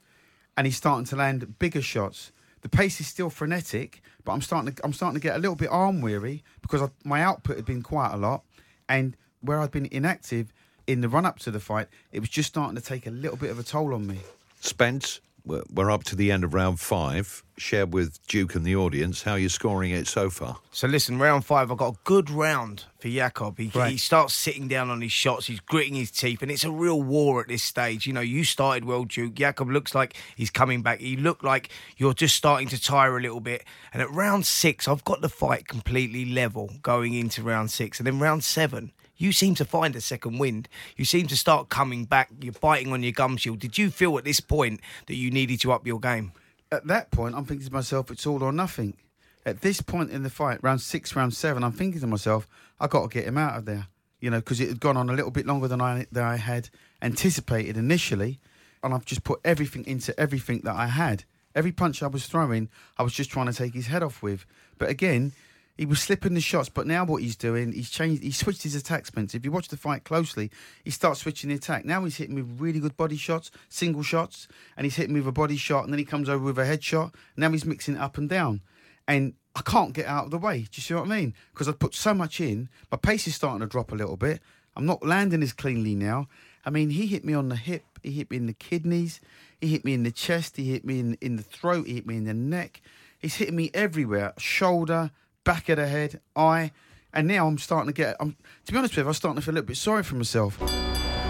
[0.55, 2.31] and he's starting to land bigger shots.
[2.61, 5.55] The pace is still frenetic, but I'm starting to I'm starting to get a little
[5.55, 8.43] bit arm weary because I, my output had been quite a lot,
[8.87, 10.51] and where I'd been inactive
[10.87, 13.37] in the run up to the fight, it was just starting to take a little
[13.37, 14.19] bit of a toll on me.
[14.59, 17.43] Spence, we're we're up to the end of round five.
[17.57, 20.57] Share with Duke and the audience how you're scoring it so far.
[20.71, 23.57] So listen, round five, I've got a good round for Jacob.
[23.57, 23.91] He, Right.
[23.93, 27.01] he starts sitting down on his shots, he's gritting his teeth, and it's a real
[27.01, 28.05] war at this stage.
[28.07, 29.35] You know, you started well, Duke.
[29.35, 30.99] Jacob looks like he's coming back.
[30.99, 33.63] He looked like you're just starting to tire a little bit.
[33.93, 38.01] And at round six, I've got the fight completely level going into round six.
[38.01, 40.67] And then round seven, you seem to find a second wind.
[40.97, 42.29] You seem to start coming back.
[42.41, 43.59] You're biting on your gum shield.
[43.59, 46.33] Did you feel at this point that you needed to up your game?
[46.71, 48.97] At that point, I'm thinking to myself, it's all or nothing.
[49.45, 52.47] At this point in the fight, round six, round seven, I'm thinking to myself,
[52.79, 53.87] I got to get him out of there.
[54.19, 56.37] You know, because it had gone on a little bit longer than I than I
[56.37, 56.69] had
[57.01, 58.39] anticipated initially,
[58.81, 61.25] and I've just put everything into everything that I had.
[61.53, 64.45] Every punch I was throwing, I was just trying to take his head off with.
[64.77, 65.33] But again,
[65.77, 66.69] he was slipping the shots.
[66.69, 68.23] But now what he's doing, he's changed.
[68.23, 69.05] He switched his attack.
[69.15, 70.51] If you watch the fight closely,
[70.83, 71.85] he starts switching the attack.
[71.85, 75.19] Now he's hitting me with really good body shots, single shots, and he's hitting me
[75.19, 77.13] with a body shot, and then he comes over with a head shot.
[77.35, 78.61] Now he's mixing it up and down,
[79.07, 80.59] and I can't get out of the way.
[80.59, 81.33] Do you see what I mean?
[81.53, 84.41] Because I put so much in, my pace is starting to drop a little bit.
[84.75, 86.27] I'm not landing as cleanly now.
[86.65, 89.21] I mean, he hit me on the hip, he hit me in the kidneys,
[89.61, 92.07] he hit me in the chest, he hit me in, in the throat, he hit
[92.07, 92.81] me in the neck.
[93.19, 95.11] He's hitting me everywhere shoulder,
[95.45, 96.71] back of the head, eye.
[97.13, 99.45] And now I'm starting to get, I'm, to be honest with you, I'm starting to
[99.45, 100.59] feel a little bit sorry for myself.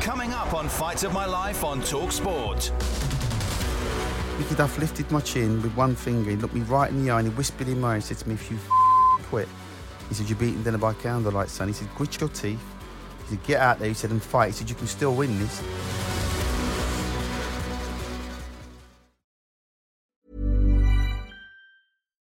[0.01, 2.71] Coming up on Fight of My Life on Talk Sport.
[4.39, 6.31] Mickey Duff lifted my chin with one finger.
[6.31, 8.17] He looked me right in the eye and he whispered in my ear and said
[8.17, 8.57] to me, If you
[9.29, 9.47] quit,
[10.09, 11.67] he said, You're beating dinner by candlelight, son.
[11.67, 12.59] He said, Grit your teeth.
[13.23, 13.87] He said, Get out there.
[13.87, 14.47] He said, And fight.
[14.47, 15.61] He said, You can still win this.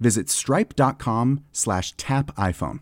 [0.00, 2.80] visit stripe.com slash tap iPhone.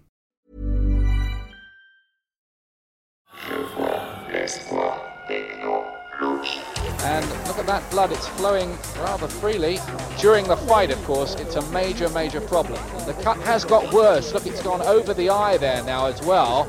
[7.07, 9.79] And look at that blood, it's flowing rather freely.
[10.19, 12.81] During the fight, of course, it's a major, major problem.
[13.07, 14.33] The cut has got worse.
[14.35, 16.63] Look, it's gone over the eye there now as well.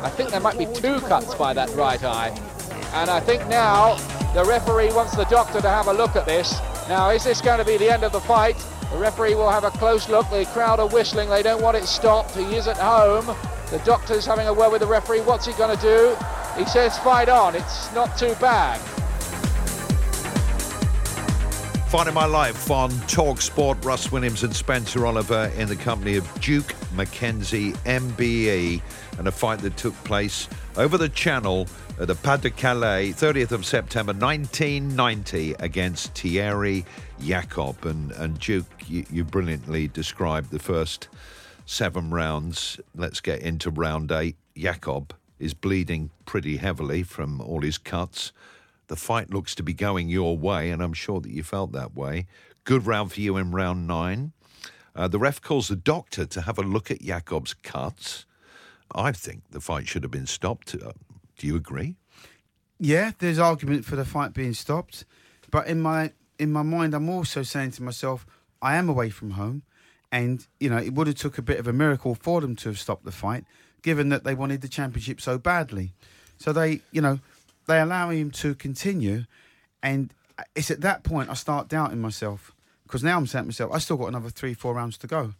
[0.00, 2.28] I think there might be two cuts by that right eye.
[2.94, 3.96] And I think now
[4.32, 6.60] the referee wants the doctor to have a look at this.
[6.88, 8.56] Now, is this going to be the end of the fight?
[8.90, 10.28] The referee will have a close look.
[10.30, 11.28] The crowd are whistling.
[11.28, 12.34] They don't want it stopped.
[12.34, 13.26] He is at home.
[13.70, 15.20] The doctor's having a word with the referee.
[15.22, 16.16] What's he going to do?
[16.56, 17.56] He says fight on.
[17.56, 18.80] It's not too bad.
[21.88, 23.84] Fight of My Life on Talk Sport.
[23.84, 28.82] Russ Williams and Spencer Oliver in the company of Duke McKenzie, MBE,
[29.18, 31.68] and a fight that took place over the channel
[32.00, 36.84] at the Pas de Calais, 30th of September 1990, against Thierry
[37.20, 37.84] Jacob.
[37.84, 41.08] And, and Duke, you, you brilliantly described the first
[41.66, 42.80] seven rounds.
[42.94, 44.36] Let's get into round eight.
[44.56, 48.32] Jacob is bleeding pretty heavily from all his cuts.
[48.88, 51.94] The fight looks to be going your way, and I'm sure that you felt that
[51.94, 52.26] way.
[52.64, 54.32] Good round for you in round nine.
[54.96, 58.26] Uh, the ref calls the doctor to have a look at Jacob's cuts.
[58.94, 60.74] I think the fight should have been stopped.
[60.74, 60.92] Uh,
[61.36, 61.96] do you agree?
[62.78, 65.04] Yeah, there's argument for the fight being stopped,
[65.50, 68.26] but in my in my mind, I'm also saying to myself,
[68.60, 69.62] I am away from home,
[70.10, 72.68] and you know it would have took a bit of a miracle for them to
[72.70, 73.44] have stopped the fight,
[73.82, 75.92] given that they wanted the championship so badly.
[76.38, 77.20] So they, you know,
[77.66, 79.24] they allow him to continue,
[79.82, 80.12] and
[80.54, 82.52] it's at that point I start doubting myself
[82.82, 85.34] because now I'm saying to myself, I still got another three, four rounds to go,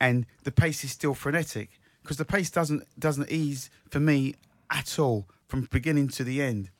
[0.00, 4.34] and the pace is still frenetic because the pace doesn't doesn't ease for me
[4.70, 6.70] at all from beginning to the end.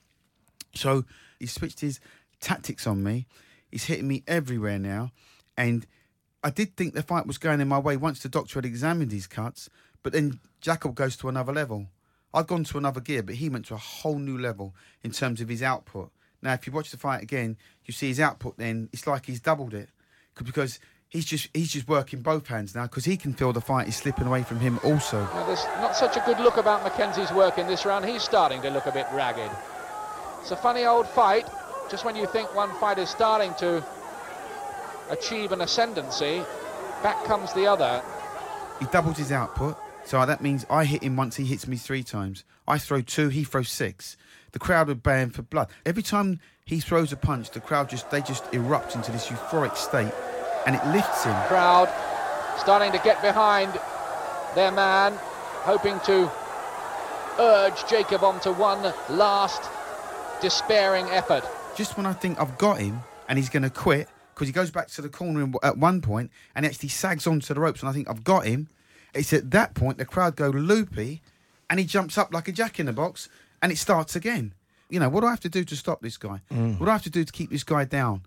[0.75, 1.05] So
[1.39, 1.99] he switched his
[2.39, 3.27] tactics on me.
[3.71, 5.11] He's hitting me everywhere now,
[5.57, 5.85] and
[6.43, 9.11] I did think the fight was going in my way once the doctor had examined
[9.11, 9.69] his cuts.
[10.03, 11.87] But then Jacob goes to another level.
[12.33, 15.39] I've gone to another gear, but he went to a whole new level in terms
[15.39, 16.11] of his output.
[16.41, 18.57] Now, if you watch the fight again, you see his output.
[18.57, 19.89] Then it's like he's doubled it
[20.35, 20.79] because
[21.13, 23.95] he's just he's just working both hands now because he can feel the fight is
[23.95, 25.21] slipping away from him also.
[25.21, 28.03] Now, there's not such a good look about McKenzie's work in this round.
[28.03, 29.51] He's starting to look a bit ragged.
[30.41, 31.47] It's a funny old fight.
[31.89, 33.85] Just when you think one fight is starting to
[35.09, 36.41] achieve an ascendancy,
[37.03, 38.01] back comes the other.
[38.79, 42.03] He doubles his output, so that means I hit him once, he hits me three
[42.03, 42.43] times.
[42.67, 44.17] I throw two, he throws six.
[44.53, 45.69] The crowd are baying for blood.
[45.85, 49.75] Every time he throws a punch, the crowd just they just erupt into this euphoric
[49.75, 50.13] state,
[50.65, 51.35] and it lifts him.
[51.47, 51.89] Crowd
[52.57, 53.73] starting to get behind
[54.55, 55.13] their man,
[55.63, 56.31] hoping to
[57.39, 59.63] urge Jacob on to one last
[60.41, 61.43] despairing effort.
[61.75, 64.71] Just when I think I've got him and he's going to quit, because he goes
[64.71, 67.93] back to the corner at one point and actually sags onto the ropes, and I
[67.93, 68.67] think I've got him.
[69.13, 71.21] It's at that point the crowd go loopy,
[71.69, 73.29] and he jumps up like a jack in the box,
[73.61, 74.53] and it starts again.
[74.89, 76.41] You know, what do I have to do to stop this guy?
[76.51, 76.79] Mm.
[76.79, 78.21] What do I have to do to keep this guy down?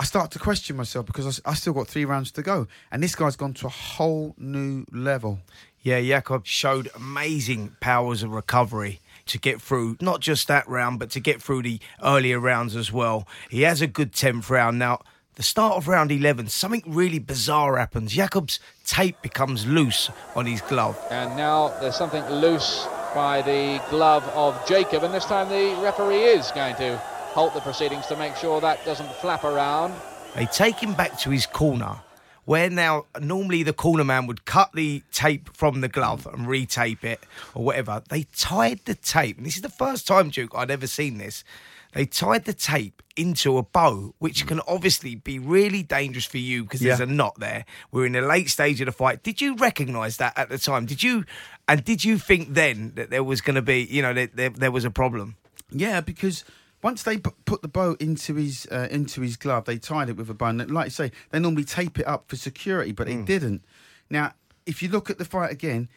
[0.00, 3.14] I start to question myself because I still got three rounds to go, and this
[3.14, 5.40] guy's gone to a whole new level.
[5.82, 11.10] Yeah, Jacob showed amazing powers of recovery to get through not just that round, but
[11.10, 13.28] to get through the earlier rounds as well.
[13.50, 14.78] He has a good 10th round.
[14.78, 15.02] Now,
[15.34, 18.12] the start of round 11, something really bizarre happens.
[18.12, 20.98] Jacob's tape becomes loose on his glove.
[21.10, 26.22] And now there's something loose by the glove of Jacob, and this time the referee
[26.22, 26.98] is going to
[27.32, 29.94] halt the proceedings to make sure that doesn't flap around.
[30.34, 32.00] They take him back to his corner,
[32.44, 37.04] where now normally the corner man would cut the tape from the glove and retape
[37.04, 37.20] it
[37.54, 38.02] or whatever.
[38.08, 41.44] They tied the tape, and this is the first time, Duke, I'd ever seen this.
[41.92, 46.62] They tied the tape into a bow, which can obviously be really dangerous for you
[46.62, 47.06] because there's Yeah.
[47.06, 47.64] a knot there.
[47.90, 49.24] We're in the late stage of the fight.
[49.24, 50.86] Did you recognise that at the time?
[50.86, 51.24] Did you,
[51.66, 54.50] and did you think then that there was going to be, you know, that there,
[54.50, 55.34] there was a problem?
[55.72, 56.44] Yeah, because
[56.82, 60.30] once they put the bow into his uh, into his glove, they tied it with
[60.30, 60.46] a bow.
[60.46, 63.62] And like you say, they normally tape it up for security, but it didn't.
[64.08, 64.32] Now,
[64.66, 65.88] if you look at the fight again,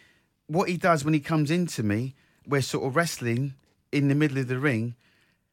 [0.47, 2.15] what he does when he comes into me,
[2.47, 3.53] we're sort of wrestling
[3.91, 4.95] in the middle of the ring.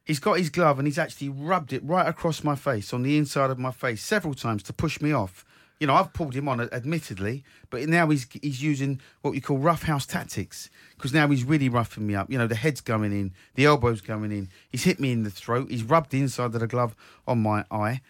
[0.05, 3.17] He's got his glove and he's actually rubbed it right across my face, on the
[3.17, 5.45] inside of my face, several times to push me off.
[5.81, 9.57] You know, I've pulled him on, admittedly, but now he's he's using what we call
[9.57, 12.29] rough house tactics because now he's really roughing me up.
[12.29, 14.47] You know, the head's going in, the elbow's going in.
[14.69, 15.71] He's hit me in the throat.
[15.71, 16.95] He's rubbed the inside of the glove
[17.27, 18.01] on my eye.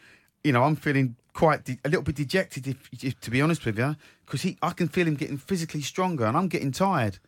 [0.43, 3.65] You know, I'm feeling quite de- a little bit dejected, if, if to be honest
[3.65, 7.19] with you, because he I can feel him getting physically stronger, and I'm getting tired.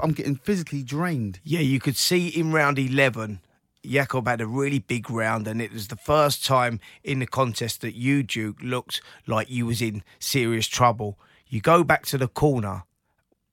[0.00, 1.40] I'm getting physically drained.
[1.42, 3.40] Yeah, you could see in round 11,
[3.86, 7.80] Jacob had a really big round, and it was the first time in the contest
[7.80, 11.18] that you, Duke, looked like you was in serious trouble.
[11.48, 12.84] You go back to the corner.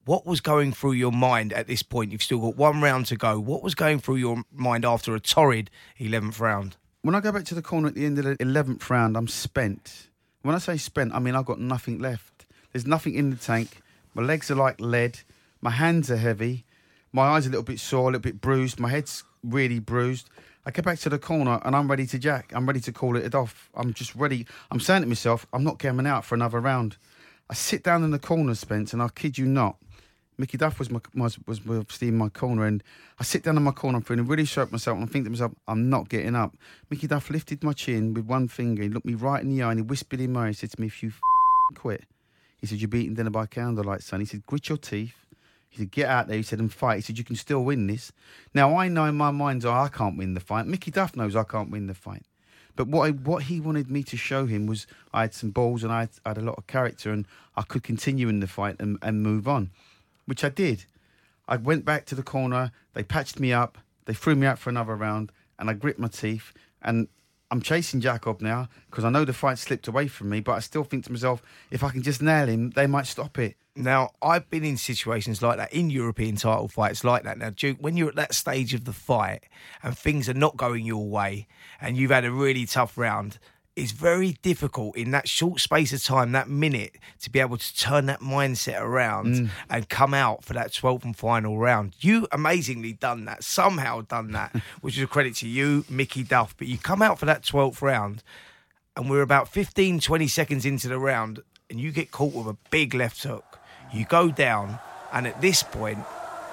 [0.05, 2.11] What was going through your mind at this point?
[2.11, 3.39] You've still got one round to go.
[3.39, 5.69] What was going through your mind after a torrid
[5.99, 6.75] 11th round?
[7.03, 9.27] When I go back to the corner at the end of the 11th round, I'm
[9.27, 10.09] spent.
[10.41, 12.45] When I say spent, I mean I've got nothing left.
[12.71, 13.81] There's nothing in the tank.
[14.13, 15.19] My legs are like lead.
[15.61, 16.65] My hands are heavy.
[17.13, 18.79] My eyes are a little bit sore, a little bit bruised.
[18.79, 20.29] My head's really bruised.
[20.65, 22.51] I get back to the corner and I'm ready to jack.
[22.55, 23.69] I'm ready to call it off.
[23.75, 24.45] I'm just ready.
[24.71, 26.97] I'm saying to myself, I'm not coming out for another round.
[27.49, 29.75] I sit down in the corner, Spence, and I kid you not,
[30.37, 32.83] Mickey Duff was my, was was obviously in my corner, and
[33.19, 35.29] I sit down in my corner, I'm feeling really sharp myself, and I think to
[35.29, 36.55] myself, I'm not getting up.
[36.89, 39.71] Mickey Duff lifted my chin with one finger, he looked me right in the eye,
[39.71, 41.11] and he whispered in my ear, he said to me, "If you
[41.75, 42.05] quit,"
[42.57, 45.22] he said, "You're beating dinner by candlelight, son." He said, "Grit your teeth."
[45.73, 47.87] He said, "Get out there." He said, "And fight." He said, "You can still win
[47.87, 48.11] this."
[48.53, 50.67] Now I know in my mind, oh, I can't win the fight.
[50.67, 52.23] Mickey Duff knows I can't win the fight.
[52.75, 55.83] But what I, what he wanted me to show him was I had some balls
[55.83, 58.47] and I had, I had a lot of character and I could continue in the
[58.47, 59.71] fight and, and move on,
[60.25, 60.85] which I did.
[61.47, 62.71] I went back to the corner.
[62.93, 63.77] They patched me up.
[64.05, 66.51] They threw me out for another round, and and I grit my teeth,
[66.81, 67.07] and
[67.53, 70.59] I'm chasing Jacob now because I know the fight slipped away from me, but I
[70.59, 73.57] still think to myself, if I can just nail him, they might stop it.
[73.75, 77.37] Now, I've been in situations like that in European title fights like that.
[77.37, 79.43] Now, Duke, when you're at that stage of the fight
[79.83, 81.45] and things are not going your way
[81.79, 83.37] and you've had a really tough round,
[83.75, 87.75] it's very difficult in that short space of time, that minute, to be able to
[87.75, 89.49] turn that mindset around Mm.
[89.69, 91.95] and come out for that 12th and final round.
[91.99, 96.55] You amazingly done that, somehow done that, which is a credit to you, Mickey Duff.
[96.57, 98.21] But you come out for that 12th round
[98.95, 102.57] and we're about 15, 20 seconds into the round and you get caught with a
[102.69, 103.57] big left hook.
[103.91, 104.77] You go down,
[105.11, 105.99] and at this point,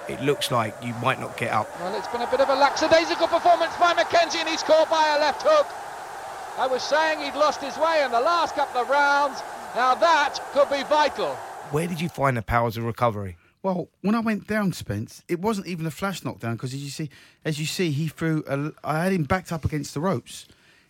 [0.09, 1.67] it looks like you might not get up.
[1.79, 5.15] Well, it's been a bit of a lackadaisical performance by McKenzie, and he's caught by
[5.17, 5.67] a left hook.
[6.57, 9.41] I was saying he'd lost his way in the last couple of rounds.
[9.75, 11.33] Now that could be vital.
[11.71, 13.37] Where did you find the powers of recovery?
[13.63, 16.89] Well, when I went down, Spence, it wasn't even a flash knockdown because as you
[16.89, 17.09] see,
[17.45, 18.43] as you see, he threw.
[18.47, 20.47] A, I had him backed up against the ropes,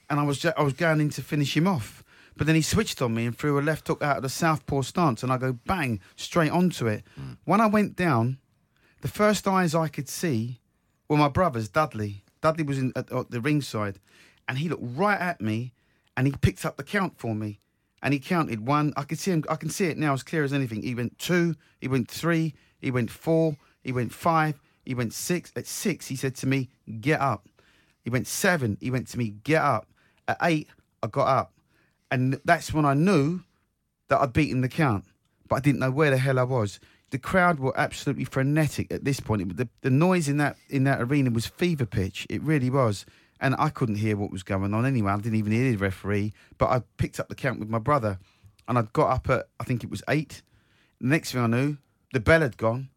[0.09, 2.03] and I was ju- I was going in to finish him off.
[2.38, 4.82] But then he switched on me and threw a left hook out of the southpaw
[4.84, 7.03] stance, and I go bang straight onto it.
[7.16, 7.34] Hmm.
[7.43, 8.38] When I went down,
[9.01, 10.59] the first eyes I could see
[11.09, 12.24] were my brothers, Dudley.
[12.41, 13.99] Dudley was in at, at the ringside,
[14.48, 15.74] and he looked right at me,
[16.16, 17.60] and he picked up the count for me,
[18.02, 18.94] and he counted one.
[18.98, 19.44] I could see him.
[19.50, 20.84] I can see it now as clear as anything.
[20.84, 21.56] He went two.
[21.80, 22.54] He went three.
[22.80, 23.58] He went four.
[23.84, 24.60] He went five.
[24.86, 25.52] He went six.
[25.56, 26.70] At six, he said to me,
[27.00, 27.48] "Get up."
[28.04, 28.78] He went seven.
[28.82, 29.88] He went to me, "Get up."
[30.28, 30.68] At eight,
[31.04, 31.54] I got up,
[32.10, 33.42] and that's when I knew
[34.10, 35.06] that I'd beaten the count,
[35.48, 36.80] but I didn't know where the hell I was.
[37.10, 39.42] The crowd were absolutely frenetic at this point.
[39.42, 42.28] It, the, the noise in that in that arena was fever pitch.
[42.30, 43.06] It really was,
[43.42, 45.12] and I couldn't hear what was going on anyway.
[45.12, 48.20] I didn't even hear the referee, but I picked up the count with my brother,
[48.68, 50.44] and I'd got up at I think it was eight.
[51.02, 51.78] The next thing I knew,
[52.14, 52.89] the bell had gone,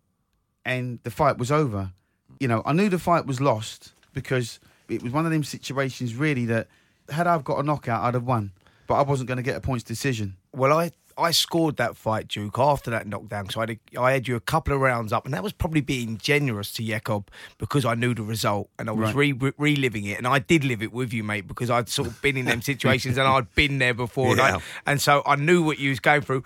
[0.64, 1.92] and the fight was over.
[2.38, 6.14] You know, I knew the fight was lost because it was one of them situations
[6.14, 6.68] really that
[7.08, 8.52] had I got a knockout, I'd have won,
[8.86, 10.36] but I wasn't going to get a points decision.
[10.52, 13.48] Well, I I scored that fight, Duke, after that knockdown.
[13.50, 15.52] So I had, a, I had you a couple of rounds up, and that was
[15.52, 19.16] probably being generous to Jacob because I knew the result and I was Right.
[19.16, 20.18] re- re- reliving it.
[20.18, 22.62] And I did live it with you, mate, because I'd sort of been in them
[22.62, 24.32] situations and I'd been there before.
[24.32, 26.44] And, I, and so I knew what you was going through.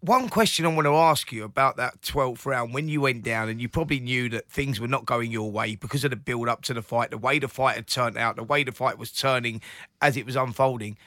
[0.00, 3.48] One question I want to ask you about that 12th round when you went down
[3.48, 6.46] and you probably knew that things were not going your way because of the build
[6.46, 8.98] up to the fight, the way the fight had turned out, the way the fight
[8.98, 9.62] was turning
[10.02, 10.98] as it was unfolding.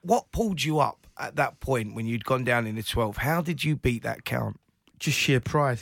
[0.00, 3.16] What pulled you up at that point when you'd gone down in the 12th?
[3.16, 4.58] How did you beat that count?
[4.98, 5.80] just sheer pride.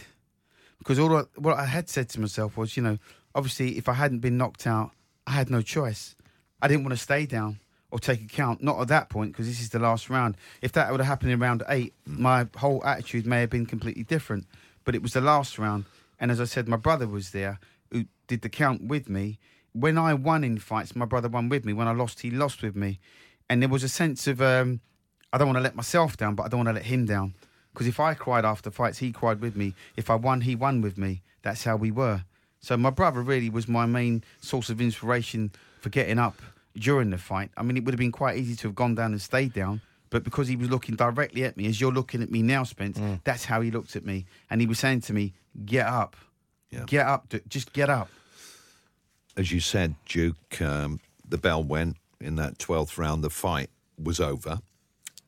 [0.78, 2.98] Because all I, what I had said to myself was, you know,
[3.34, 4.90] obviously if I hadn't been knocked out,
[5.26, 6.14] I had no choice.
[6.60, 7.58] I didn't want to stay down
[7.90, 8.62] or take a count.
[8.62, 10.36] Not at that point because this is the last round.
[10.60, 14.04] If that would have happened in round eight, my whole attitude may have been completely
[14.04, 14.46] different.
[14.84, 15.86] But it was the last round,
[16.20, 17.58] and as I said, my brother was there
[17.90, 19.38] who did the count with me.
[19.72, 21.72] When I won in fights, my brother won with me.
[21.72, 23.00] When I lost, he lost with me,
[23.48, 24.80] and there was a sense of um,
[25.34, 27.34] I don't want to let myself down, but I don't want to let him down.
[27.72, 29.74] Because if I cried after fights, he cried with me.
[29.96, 31.22] If I won, he won with me.
[31.42, 32.22] That's how we were.
[32.60, 36.40] So my brother really was my main source of inspiration for getting up
[36.78, 37.50] during the fight.
[37.56, 39.80] I mean, it would have been quite easy to have gone down and stayed down,
[40.10, 43.00] but because he was looking directly at me, as you're looking at me now, Spence,
[43.24, 46.14] that's how he looked at me, and he was saying to me, "Get up,
[46.70, 46.84] Yeah.
[46.86, 48.08] get up, d- just get up."
[49.36, 53.24] As you said, Duke, um, the bell went in that 12th round.
[53.24, 53.68] The fight
[54.00, 54.60] was over.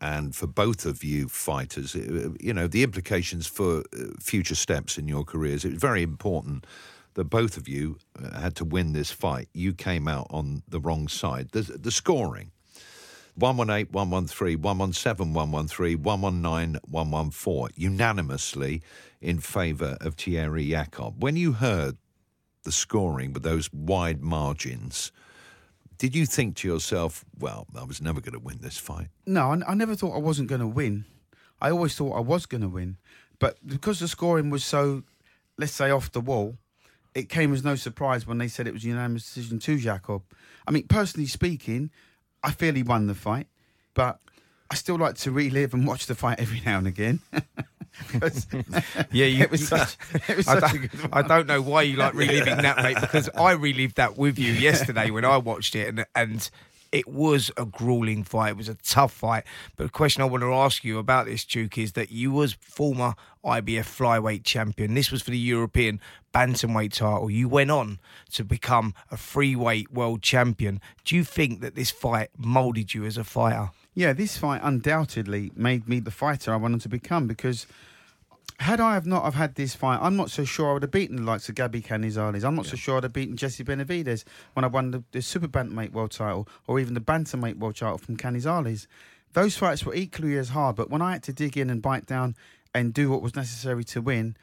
[0.01, 4.99] And for both of you fighters, uh, you know, the implications for uh, future steps
[4.99, 6.67] in your careers, it was very important
[7.15, 9.49] that both of you uh, had to win this fight.
[9.55, 11.51] You came out on the wrong side.
[11.53, 12.53] The, the scoring
[13.37, 18.83] 118, 113, 117, 113, 119, 114, unanimously
[19.21, 21.23] in favour of Thierry Jacob.
[21.23, 21.97] When you heard
[22.63, 25.13] the scoring with those wide margins,
[25.99, 29.09] did you think to yourself, well, I was never going to win this fight?
[29.27, 31.05] No, I, never thought I wasn't going to win.
[31.61, 32.99] I always thought I was going to win,
[33.39, 35.05] but because the scoring was so,
[35.57, 36.59] let's say, off the wall,
[37.15, 40.23] it came as no surprise when they said it was a unanimous decision to Jacob.
[40.67, 41.91] I mean, personally speaking,
[42.43, 43.47] I feel he won the fight,
[43.95, 44.21] but
[44.71, 47.21] I still like to relive and watch the fight every now and again.
[49.13, 49.97] Yeah, you, it was such,
[50.29, 53.29] it was I, a don't, I don't know why you like reliving that, mate, because
[53.35, 56.51] I relived that with you yesterday when I watched it, and and
[56.93, 58.51] it was a grueling fight.
[58.51, 59.45] It was a tough fight.
[59.77, 62.55] But the question I want to ask you about this, Duke, is that you was
[62.55, 64.95] former IBF flyweight champion.
[64.95, 66.01] This was for the European
[66.35, 67.31] bantamweight title.
[67.31, 67.99] You went on
[68.33, 70.81] to become a freeweight world champion.
[71.05, 73.71] Do you think that this fight moulded you as a fighter?
[73.99, 77.67] Yeah, this fight undoubtedly made me the fighter I wanted to become because
[78.59, 80.91] Had I have not have had this fight, I'm not so sure I would have
[80.91, 82.45] beaten the likes of Gaby Canizales.
[82.45, 84.25] I'm not so sure I'd have beaten Jesse Benavides
[84.55, 87.99] when I won the, the Super Bantamweight World title or even the Bantamweight World title
[87.99, 88.87] from Canizales.
[89.35, 92.07] Those fights were equally as hard, but when I had to dig in and bite
[92.07, 92.35] down
[92.75, 94.37] and do what was necessary to win,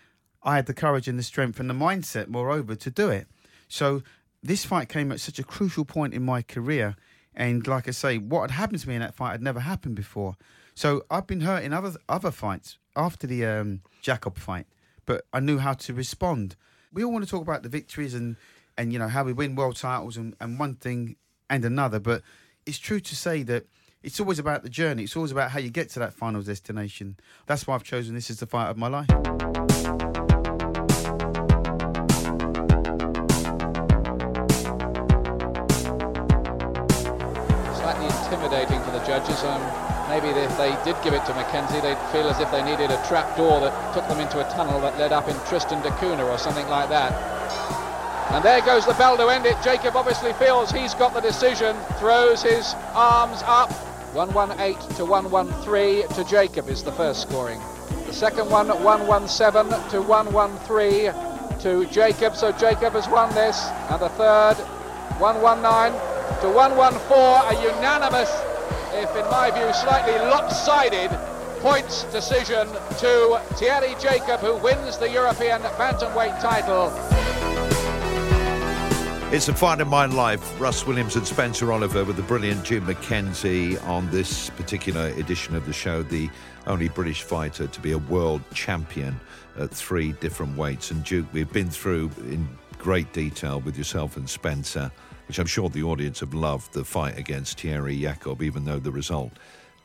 [0.43, 3.27] I had the courage and the strength and the mindset, moreover, to do it.
[3.67, 4.03] So
[4.43, 6.95] this fight came at such a crucial point in my career.
[7.35, 9.95] And like I say, what had happened to me in that fight had never happened
[9.95, 10.35] before.
[10.75, 14.65] So I've been hurt in other other fights after the um, Jacob fight,
[15.05, 16.55] but I knew how to respond.
[16.91, 18.35] We all want to talk about the victories and
[18.77, 21.15] and you know how we win world titles and, and one thing
[21.49, 22.23] and another, but
[22.65, 23.67] it's true to say that
[24.01, 25.03] it's always about the journey.
[25.03, 27.17] It's always about how you get to that final destination.
[27.45, 30.12] That's why I've chosen this as the fight of my life.
[39.13, 39.43] Judges.
[39.43, 39.61] Um,
[40.09, 42.97] maybe if they did give it to McKenzie, they'd feel as if they needed a
[43.05, 46.25] trap door that took them into a tunnel that led up in Tristan da Cunha
[46.27, 47.13] or something like that.
[48.31, 49.55] And there goes the bell to end it.
[49.63, 53.71] Jacob obviously feels he's got the decision, throws his arms up.
[54.17, 57.61] 118 to 113 to Jacob is the first scoring.
[58.07, 62.35] The second one 117 to 113 to Jacob.
[62.35, 63.63] So Jacob has won this.
[63.91, 64.55] And the third
[65.21, 66.01] 119
[66.41, 67.13] to 114.
[67.13, 68.31] A unanimous,
[68.93, 71.09] if in my view slightly lopsided,
[71.59, 72.67] points decision
[72.99, 76.91] to Thierry Jacob, who wins the European bantamweight title.
[79.33, 80.61] It's a fight of my life.
[80.61, 85.65] Russ Williams and Spencer Oliver with the brilliant Jim McKenzie on this particular edition of
[85.65, 86.29] the show, the
[86.67, 89.19] only British fighter to be a world champion
[89.57, 90.91] at three different weights.
[90.91, 94.91] And Duke, we've been through in great detail with yourself and Spencer,
[95.27, 98.91] which I'm sure the audience have loved the fight against Thierry Jacob, even though the
[98.91, 99.31] result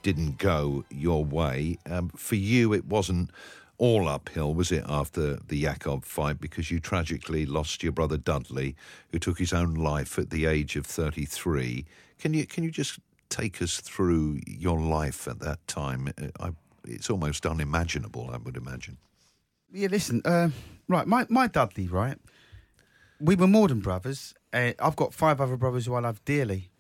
[0.03, 1.79] didn't go your way.
[1.91, 3.31] Um, for you, it wasn't
[3.79, 6.41] all uphill, was it, after the Jacob fight?
[6.41, 8.77] Because you tragically lost your brother Dudley,
[9.13, 11.85] who took his own life at the age of 33.
[12.19, 16.13] Can you can you just take us through your life at that time?
[16.41, 16.51] I,
[16.85, 18.97] it's almost unimaginable, I would imagine.
[19.73, 20.49] Yeah, listen, uh,
[20.89, 22.17] right, my, my Dudley, right?
[23.21, 24.35] We were more than brothers.
[24.53, 26.71] Uh, I've got five other brothers who I love dearly.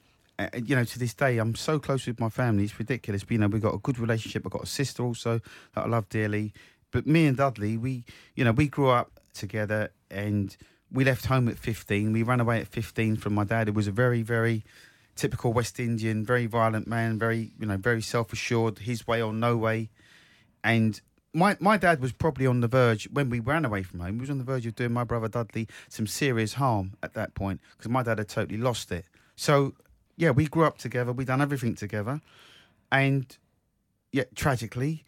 [0.55, 2.64] You know, to this day, I'm so close with my family.
[2.64, 3.25] It's ridiculous.
[3.25, 4.43] But, you know, we've got a good relationship.
[4.47, 5.41] I've got a sister also
[5.75, 6.53] that I love dearly.
[6.93, 8.05] But me and Dudley, we,
[8.35, 10.57] you know, we grew up together and
[10.93, 12.12] we left home at 15.
[12.12, 14.64] We ran away at 15 from my dad, who was a very, very
[15.16, 19.33] typical West Indian, very violent man, very, you know, very self assured, his way or
[19.33, 19.91] no way.
[20.62, 21.01] And
[21.35, 24.14] my, my dad was probably on the verge when we ran away from home.
[24.14, 27.35] He was on the verge of doing my brother Dudley some serious harm at that
[27.35, 29.05] point because my dad had totally lost it.
[29.37, 29.74] So
[30.16, 31.12] yeah, we grew up together.
[31.12, 32.20] We done everything together,
[32.91, 33.39] and
[34.11, 35.05] yeah, tragically,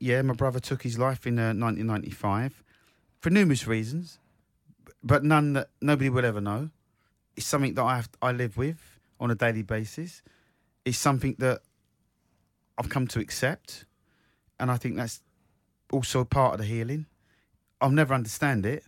[0.00, 2.64] yeah, my brother took his life in uh, 1995
[3.20, 4.18] for numerous reasons,
[5.02, 6.70] but none that nobody will ever know.
[7.36, 10.22] It's something that I have I live with on a daily basis.
[10.86, 11.60] It's something that
[12.78, 13.84] I've come to accept,
[14.58, 15.20] and I think that's
[15.92, 17.06] also part of the healing.
[17.80, 18.84] I'll never understand it,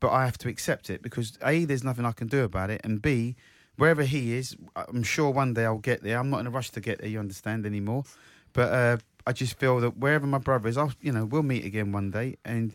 [0.00, 2.80] but I have to accept it because a there's nothing I can do about it,
[2.84, 3.36] and b
[3.78, 6.18] wherever he is, I'm sure one day I'll get there.
[6.18, 8.04] I'm not in a rush to get there, you understand anymore.
[8.52, 8.96] But uh,
[9.26, 12.10] I just feel that wherever my brother is, I'll, you know, we'll meet again one
[12.10, 12.36] day.
[12.44, 12.74] And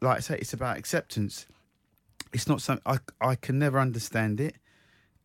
[0.00, 1.46] like I say, it's about acceptance.
[2.32, 4.56] It's not something I, I can never understand it.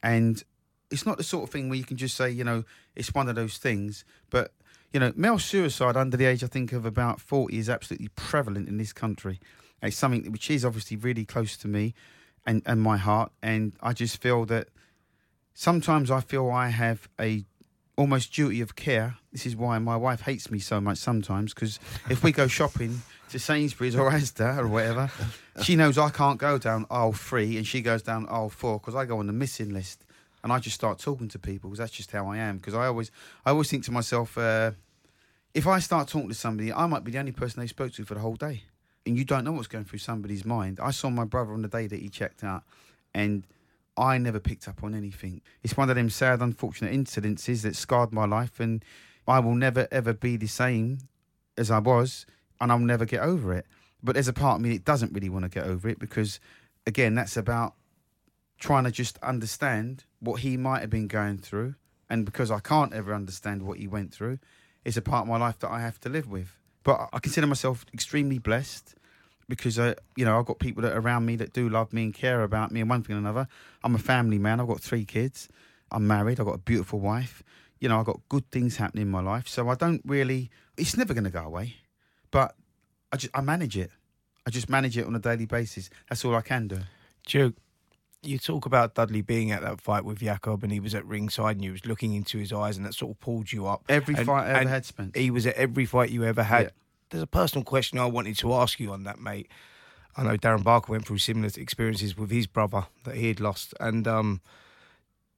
[0.04, 0.44] And
[0.92, 2.64] it's not the sort of thing where you can just say, you know,
[2.96, 4.06] it's one of those things.
[4.30, 4.52] But,
[4.94, 8.68] you know, male suicide under the age, I think, of about 40 is absolutely prevalent
[8.68, 9.40] in this country.
[9.82, 11.94] And it's something which is obviously really close to me
[12.46, 13.32] and, and my heart.
[13.42, 14.70] And I just feel that
[15.54, 17.46] sometimes I feel I have a
[17.98, 19.18] almost duty of care.
[19.32, 21.80] This is why my wife hates me so much sometimes because
[22.10, 25.10] if we go shopping to Sainsbury's or Asda or whatever,
[25.64, 28.96] she knows I can't go down aisle three and she goes down aisle four because
[28.96, 30.05] I go on the missing list
[30.46, 32.58] and I just start talking to people because that's just how I am.
[32.58, 33.10] Because I always,
[33.48, 34.72] I always think to myself, uh,
[35.56, 38.06] if I start talking to somebody, I might be the only person they spoke to
[38.06, 38.62] for the whole day,
[39.08, 40.80] and you don't know what's going through somebody's mind.
[40.80, 42.62] I saw my brother on the day that he checked out,
[43.12, 43.48] and
[43.98, 45.42] I never picked up on anything.
[45.64, 48.86] It's one of them sad, unfortunate incidences that scarred my life, and
[49.28, 51.00] I will never ever be the same
[51.58, 52.28] as I was,
[52.62, 53.66] and I'll never get over it.
[54.04, 56.40] But there's a part of me that doesn't really want to get over it because,
[56.86, 57.74] again, that's about
[58.60, 61.76] trying to just understand what he might have been going through,
[62.10, 64.40] and because I can't ever understand what he went through,
[64.84, 66.58] it's a part of my life that I have to live with.
[66.84, 68.96] But I consider myself extremely blessed
[69.48, 72.04] because uh, you know I've got people that are around me that do love me
[72.04, 73.48] and care about me and one thing and another.
[73.84, 74.60] I'm a family man.
[74.60, 75.48] I've got three kids.
[75.92, 76.40] I'm married.
[76.40, 77.44] I've got a beautiful wife.
[77.80, 79.48] You know I've got good things happening in my life.
[79.48, 80.50] So I don't really.
[80.78, 81.76] It's never going to go away,
[82.32, 82.56] but
[83.12, 83.92] I just I manage it.
[84.46, 85.90] I just manage it on a daily basis.
[86.08, 86.80] That's all I can do.
[87.26, 87.56] Duke,
[88.28, 91.56] you talk about Dudley being at that fight with Jacob and he was at ringside
[91.58, 93.84] and you was looking into his eyes and that sort of pulled you up.
[93.90, 95.12] Every And- fight I ever had, Spence.
[95.18, 96.64] He was at every fight you ever had.
[96.66, 96.70] Yeah.
[97.12, 99.50] There's a personal question I wanted to ask you on that, mate.
[100.18, 103.74] I know Darren Barker went through similar experiences with his brother that he had lost.
[103.80, 104.42] And um,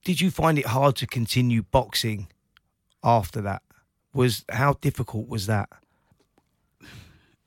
[0.06, 2.28] did you find it hard to continue boxing
[3.04, 3.64] after that?
[4.14, 5.70] Was how difficult was that?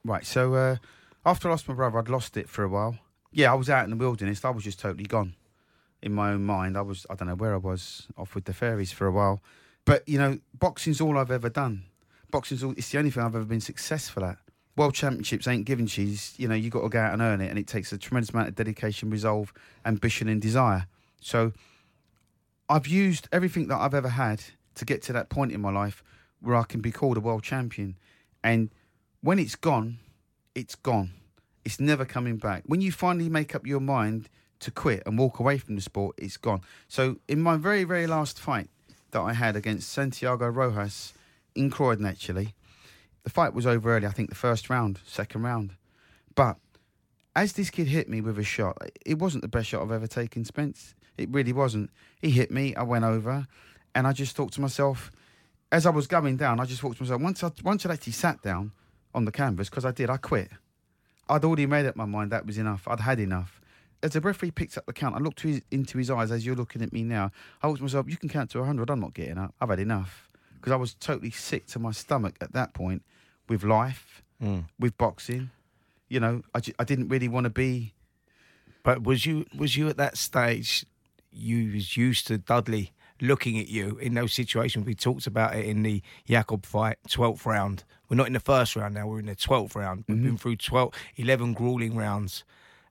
[0.05, 0.25] Right.
[0.27, 0.77] So uh,
[1.25, 2.99] after I lost my brother, I'd lost it for a while.
[3.33, 4.45] Yeah, I was out in the wilderness.
[4.45, 5.35] I was just totally gone.
[6.03, 7.07] In my own mind, I was.
[7.11, 8.09] I don't know where I was.
[8.17, 9.41] Off with the fairies for a while.
[9.85, 11.85] But you know, boxing's all I've ever done.
[12.31, 12.73] Boxing's all.
[12.73, 14.39] It's the only thing I've ever been successful at.
[14.77, 16.35] World Championships ain't given cheese.
[16.39, 18.31] You know, you got to go out and earn it, and it takes a tremendous
[18.31, 19.53] amount of dedication, resolve,
[19.85, 20.87] ambition, and desire.
[21.21, 21.53] So,
[22.69, 24.43] I've used everything that I've ever had
[24.77, 26.03] to get to that point in my life
[26.41, 27.97] where I can be called a world champion.
[28.43, 28.71] And
[29.21, 29.99] when it's gone,
[30.55, 31.11] it's gone.
[31.71, 32.65] It's never coming back.
[32.67, 36.17] When you finally make up your mind to quit and walk away from the sport,
[36.19, 36.63] it's gone.
[36.89, 38.69] So, in my very, very last fight
[39.13, 41.13] that I had against Santiago Rojas
[41.55, 42.57] in Croydon, actually,
[43.23, 44.09] the fight was over early.
[44.09, 45.77] I think the first round, second round.
[46.35, 46.57] But
[47.37, 50.09] as this kid hit me with a shot, it wasn't the best shot I've ever
[50.09, 50.97] taken, Spence.
[51.17, 51.91] It really wasn't.
[52.21, 53.47] He hit me, I went over,
[53.95, 55.13] and I just thought to myself,
[55.71, 58.15] as I was going down, I just thought to myself, once I once I actually
[58.15, 58.73] sat down
[59.15, 60.51] on the canvas, because I did, I quit.
[61.31, 62.87] I'd already made up my mind that was enough.
[62.89, 63.61] I'd had enough.
[64.03, 66.45] As the referee picked up the count, I looked to his, into his eyes as
[66.45, 67.31] you're looking at me now.
[67.63, 68.91] I thought to myself, you can count to 100.
[68.91, 69.55] I'm not getting up.
[69.61, 70.29] I've had enough.
[70.55, 73.03] Because I was totally sick to my stomach at that point
[73.49, 74.65] with life, mm.
[74.79, 75.51] with boxing.
[76.09, 77.95] You know, I, I didn't really want to be.
[78.83, 80.85] But was you was you at that stage?
[81.31, 84.87] You was used to Dudley looking at you in those situations.
[84.87, 87.85] We talked about it in the Jacob fight, twelfth round.
[88.09, 89.07] We're not in the first round now.
[89.07, 90.05] We're in the twelfth round.
[90.09, 90.37] We've been mm-hmm.
[90.37, 92.45] through 12, 11 grueling rounds,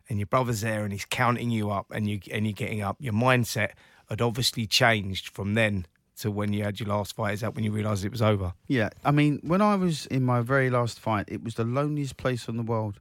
[0.08, 2.98] and your brother's there and he's counting you up, and you and you're getting up.
[3.00, 3.72] Your mindset
[4.10, 5.86] had obviously changed from then
[6.18, 7.34] to when you had your last fight.
[7.34, 8.54] Is that when you realised it was over?
[8.68, 12.18] Yeah, I mean, when I was in my very last fight, it was the loneliest
[12.18, 13.00] place on the world.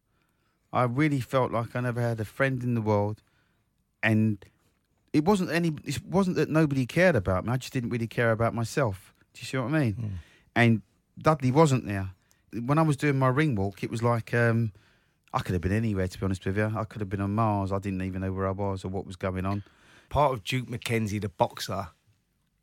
[0.73, 3.23] I really felt like I never had a friend in the world,
[4.03, 4.45] and
[5.13, 5.73] it wasn't any.
[5.85, 7.53] It wasn't that nobody cared about me.
[7.53, 9.15] I just didn't really care about myself.
[9.35, 10.21] Do you see what I mean?
[10.55, 10.83] And
[11.19, 12.11] Dudley wasn't there.
[12.53, 14.73] When I was doing my ring walk, it was like um,
[15.33, 16.09] I could have been anywhere.
[16.09, 17.73] To be honest with you, I could have been on Mars.
[17.73, 19.63] I didn't even know where I was or what was going on.
[20.09, 21.89] Part of Duke McKenzie, the boxer,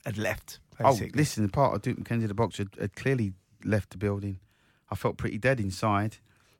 [0.05, 0.59] had left.
[0.79, 3.33] Oh, listen, the part of Duke McKenzie, the boxer, had, had clearly
[3.63, 4.39] left the building.
[4.89, 6.17] I felt pretty dead inside.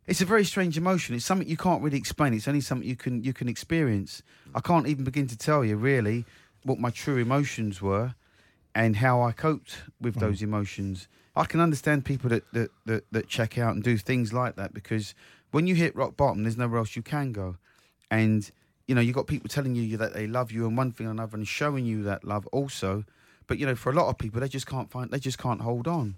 [0.07, 1.15] It's a very strange emotion.
[1.15, 2.33] It's something you can't really explain.
[2.33, 4.21] It's only something you can you can experience.
[4.53, 6.25] I can't even begin to tell you really
[6.63, 8.15] what my true emotions were
[8.73, 10.43] and how I coped with those mm.
[10.43, 11.07] emotions.
[11.35, 14.73] I can understand people that, that, that, that check out and do things like that
[14.73, 15.13] because
[15.51, 17.57] when you hit rock bottom, there's nowhere else you can go.
[18.09, 18.49] And,
[18.87, 21.11] you know, you've got people telling you that they love you and one thing or
[21.11, 23.05] another and showing you that love also.
[23.47, 25.61] But, you know, for a lot of people, they just can't find, they just can't
[25.61, 26.15] hold on.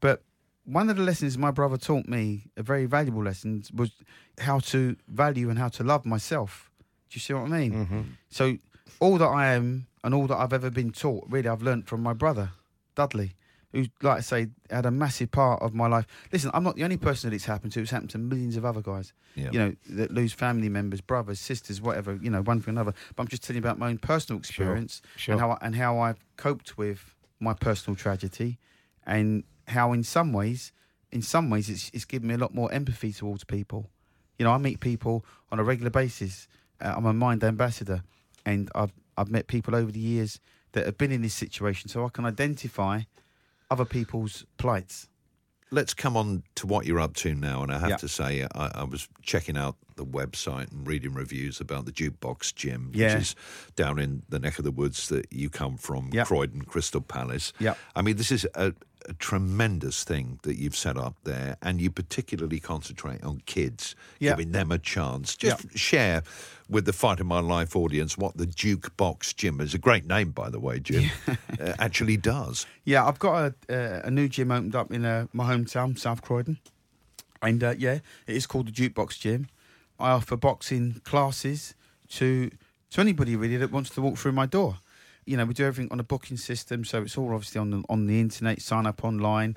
[0.00, 0.22] But
[0.64, 3.92] one of the lessons my brother taught me, a very valuable lesson, was
[4.38, 6.70] how to value and how to love myself.
[7.10, 7.72] Do you see what I mean?
[7.72, 8.00] Mm-hmm.
[8.30, 8.58] So
[9.00, 12.02] all that I am and all that I've ever been taught, really, I've learnt from
[12.02, 12.50] my brother,
[12.94, 13.34] Dudley,
[13.72, 16.06] who, like I say, had a massive part of my life.
[16.32, 17.80] Listen, I'm not the only person that it's happened to.
[17.80, 19.12] It's happened to millions of other guys.
[19.34, 19.50] Yeah.
[19.50, 22.18] You know, that lose family members, brothers, sisters, whatever.
[22.20, 22.92] You know, one for another.
[23.16, 25.32] But I'm just telling you about my own personal experience sure.
[25.32, 28.58] and how I, and how I've coped with my personal tragedy,
[29.06, 29.42] and
[29.72, 30.72] how in some ways,
[31.10, 33.90] in some ways, it's it's given me a lot more empathy towards people.
[34.38, 36.48] You know, I meet people on a regular basis.
[36.80, 38.02] Uh, I'm a mind ambassador,
[38.46, 40.40] and I've I've met people over the years
[40.72, 43.02] that have been in this situation, so I can identify
[43.70, 45.08] other people's plights.
[45.70, 47.62] Let's come on to what you're up to now.
[47.62, 47.96] And I have Yeah.
[47.96, 52.54] to say, I, I was checking out the website and reading reviews about the Jukebox
[52.54, 53.14] Gym, Yeah.
[53.14, 53.36] which is
[53.74, 56.24] down in the neck of the woods that you come from, Yeah.
[56.24, 57.54] Croydon Crystal Palace.
[57.58, 57.74] Yeah.
[57.96, 58.74] I mean, this is a,
[59.08, 64.52] a tremendous thing that you've set up there, and you particularly concentrate on kids, giving
[64.52, 65.36] them a chance.
[65.36, 66.22] Just share
[66.68, 70.30] with the Fight of My Life audience what the Jukebox Gym is a great name,
[70.30, 72.66] by the way, Jim, uh, actually does.
[72.84, 76.22] Yeah, I've got a, uh, a new gym opened up in uh, my hometown, South
[76.22, 76.58] Croydon.
[77.42, 79.48] And uh, yeah, it is called the Jukebox Gym.
[79.98, 81.74] I offer boxing classes
[82.10, 82.50] to
[82.90, 84.76] to anybody really that wants to walk through my door.
[85.24, 87.82] You know, we do everything on a booking system, so it's all obviously on the,
[87.88, 88.60] on the internet.
[88.60, 89.56] Sign up online,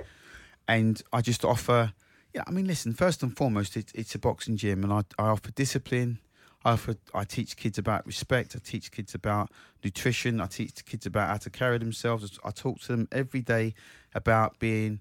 [0.68, 1.94] and I just offer.
[2.34, 2.94] Yeah, I mean, listen.
[2.94, 6.20] First and foremost, it, it's a boxing gym, and I, I offer discipline.
[6.64, 6.96] I offer.
[7.14, 8.56] I teach kids about respect.
[8.56, 9.52] I teach kids about
[9.84, 10.40] nutrition.
[10.40, 12.40] I teach kids about how to carry themselves.
[12.44, 13.74] I talk to them every day
[14.14, 15.00] about being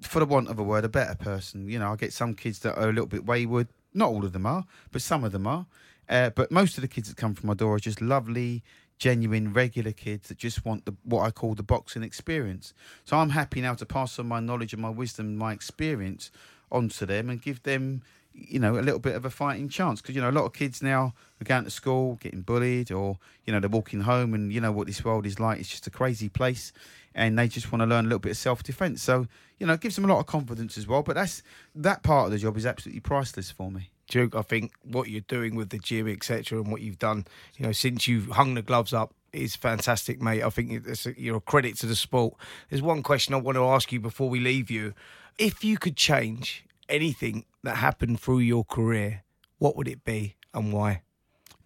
[0.00, 1.68] for the want of a word, a better person.
[1.68, 3.68] You know, I get some kids that are a little bit wayward.
[3.92, 5.66] Not all of them are, but some of them are.
[6.08, 8.62] Uh, but most of the kids that come from my door are just lovely,
[9.00, 12.72] genuine, regular kids that just want the what I call the boxing experience.
[13.04, 16.30] So I'm happy now to pass on my knowledge and my wisdom, my experience
[16.70, 20.14] onto them and give them you know, a little bit of a fighting chance because
[20.14, 23.52] you know a lot of kids now are going to school, getting bullied, or you
[23.52, 25.58] know they're walking home, and you know what this world is like.
[25.58, 26.72] It's just a crazy place,
[27.14, 29.02] and they just want to learn a little bit of self defense.
[29.02, 29.26] So
[29.58, 31.02] you know, it gives them a lot of confidence as well.
[31.02, 31.42] But that's
[31.74, 33.90] that part of the job is absolutely priceless for me.
[34.10, 37.64] Duke, I think what you're doing with the gym, etc., and what you've done, you
[37.64, 40.42] know, since you've hung the gloves up is fantastic, mate.
[40.42, 42.34] I think it's a, you're a credit to the sport.
[42.68, 44.94] There's one question I want to ask you before we leave you.
[45.38, 49.22] If you could change anything that happened through your career,
[49.58, 51.02] what would it be and why?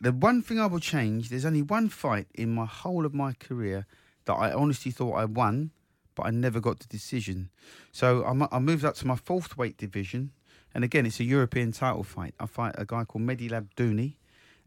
[0.02, 3.32] The one thing I will change, there's only one fight in my whole of my
[3.32, 3.86] career
[4.26, 5.70] that I honestly thought I won,
[6.14, 7.48] but I never got the decision.
[7.90, 10.32] So I, I moved up to my fourth weight division,
[10.74, 12.34] and again, it's a European title fight.
[12.40, 14.14] I fight a guy called Mehdi Labdouni.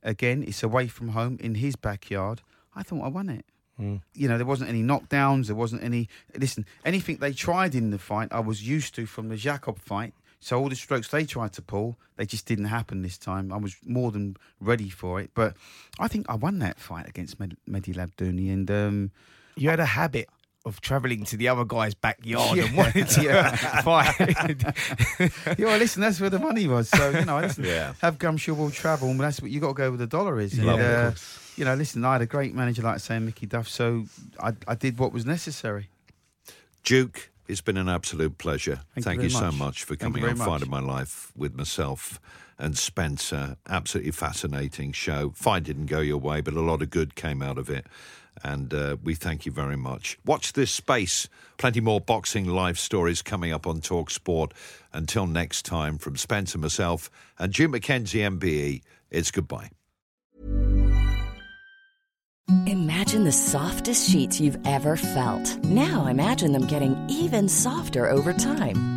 [0.04, 2.42] Again, it's away from home in his backyard.
[2.76, 3.46] I thought I won it.
[3.80, 4.02] Mm.
[4.14, 5.48] You know, there wasn't any knockdowns.
[5.48, 6.08] There wasn't any.
[6.36, 10.14] Listen, anything they tried in the fight, I was used to from the Jacob fight.
[10.40, 13.52] So all the strokes they tried to pull, they just didn't happen this time.
[13.52, 15.32] I was more than ready for it.
[15.34, 15.56] But
[16.00, 18.54] I think I won that fight against Med- Mehdi Labdouni.
[18.54, 19.12] And um,
[19.56, 20.30] you had a habit
[20.68, 23.82] of travelling to the other guy's backyard Yeah, and wanted to yeah.
[23.82, 24.20] fight.
[25.58, 26.90] yeah, well, listen, that's where the money was.
[26.90, 27.94] So you know, listen, Yeah.
[28.02, 29.10] have gumshoe will travel.
[29.10, 30.58] And that's what you got to go where the dollar is.
[30.58, 31.18] And, Love it, of uh,
[31.56, 34.06] you know, listen, I had a great manager like saying Mickey Duff, so
[34.40, 35.90] I, I did what was necessary.
[36.84, 38.82] Duke, it's been an absolute pleasure.
[38.94, 39.56] Thank you Thank, very you, so much.
[39.58, 40.48] much for coming very on much.
[40.48, 42.20] Fight of My Life with myself
[42.60, 43.58] and Spencer.
[43.68, 45.32] Absolutely fascinating show.
[45.36, 47.86] Fight didn't go your way, but a lot of good came out of it.
[48.44, 50.18] And uh, we thank you very much.
[50.26, 51.28] Watch this space.
[51.58, 54.54] Plenty more boxing life stories coming up on Talk Sport.
[54.94, 57.10] Until next time, from Spencer, myself,
[57.40, 59.70] and Jim McKenzie, MBE, it's goodbye.
[62.66, 65.64] Imagine the softest sheets you've ever felt.
[65.66, 68.97] Now imagine them getting even softer over time.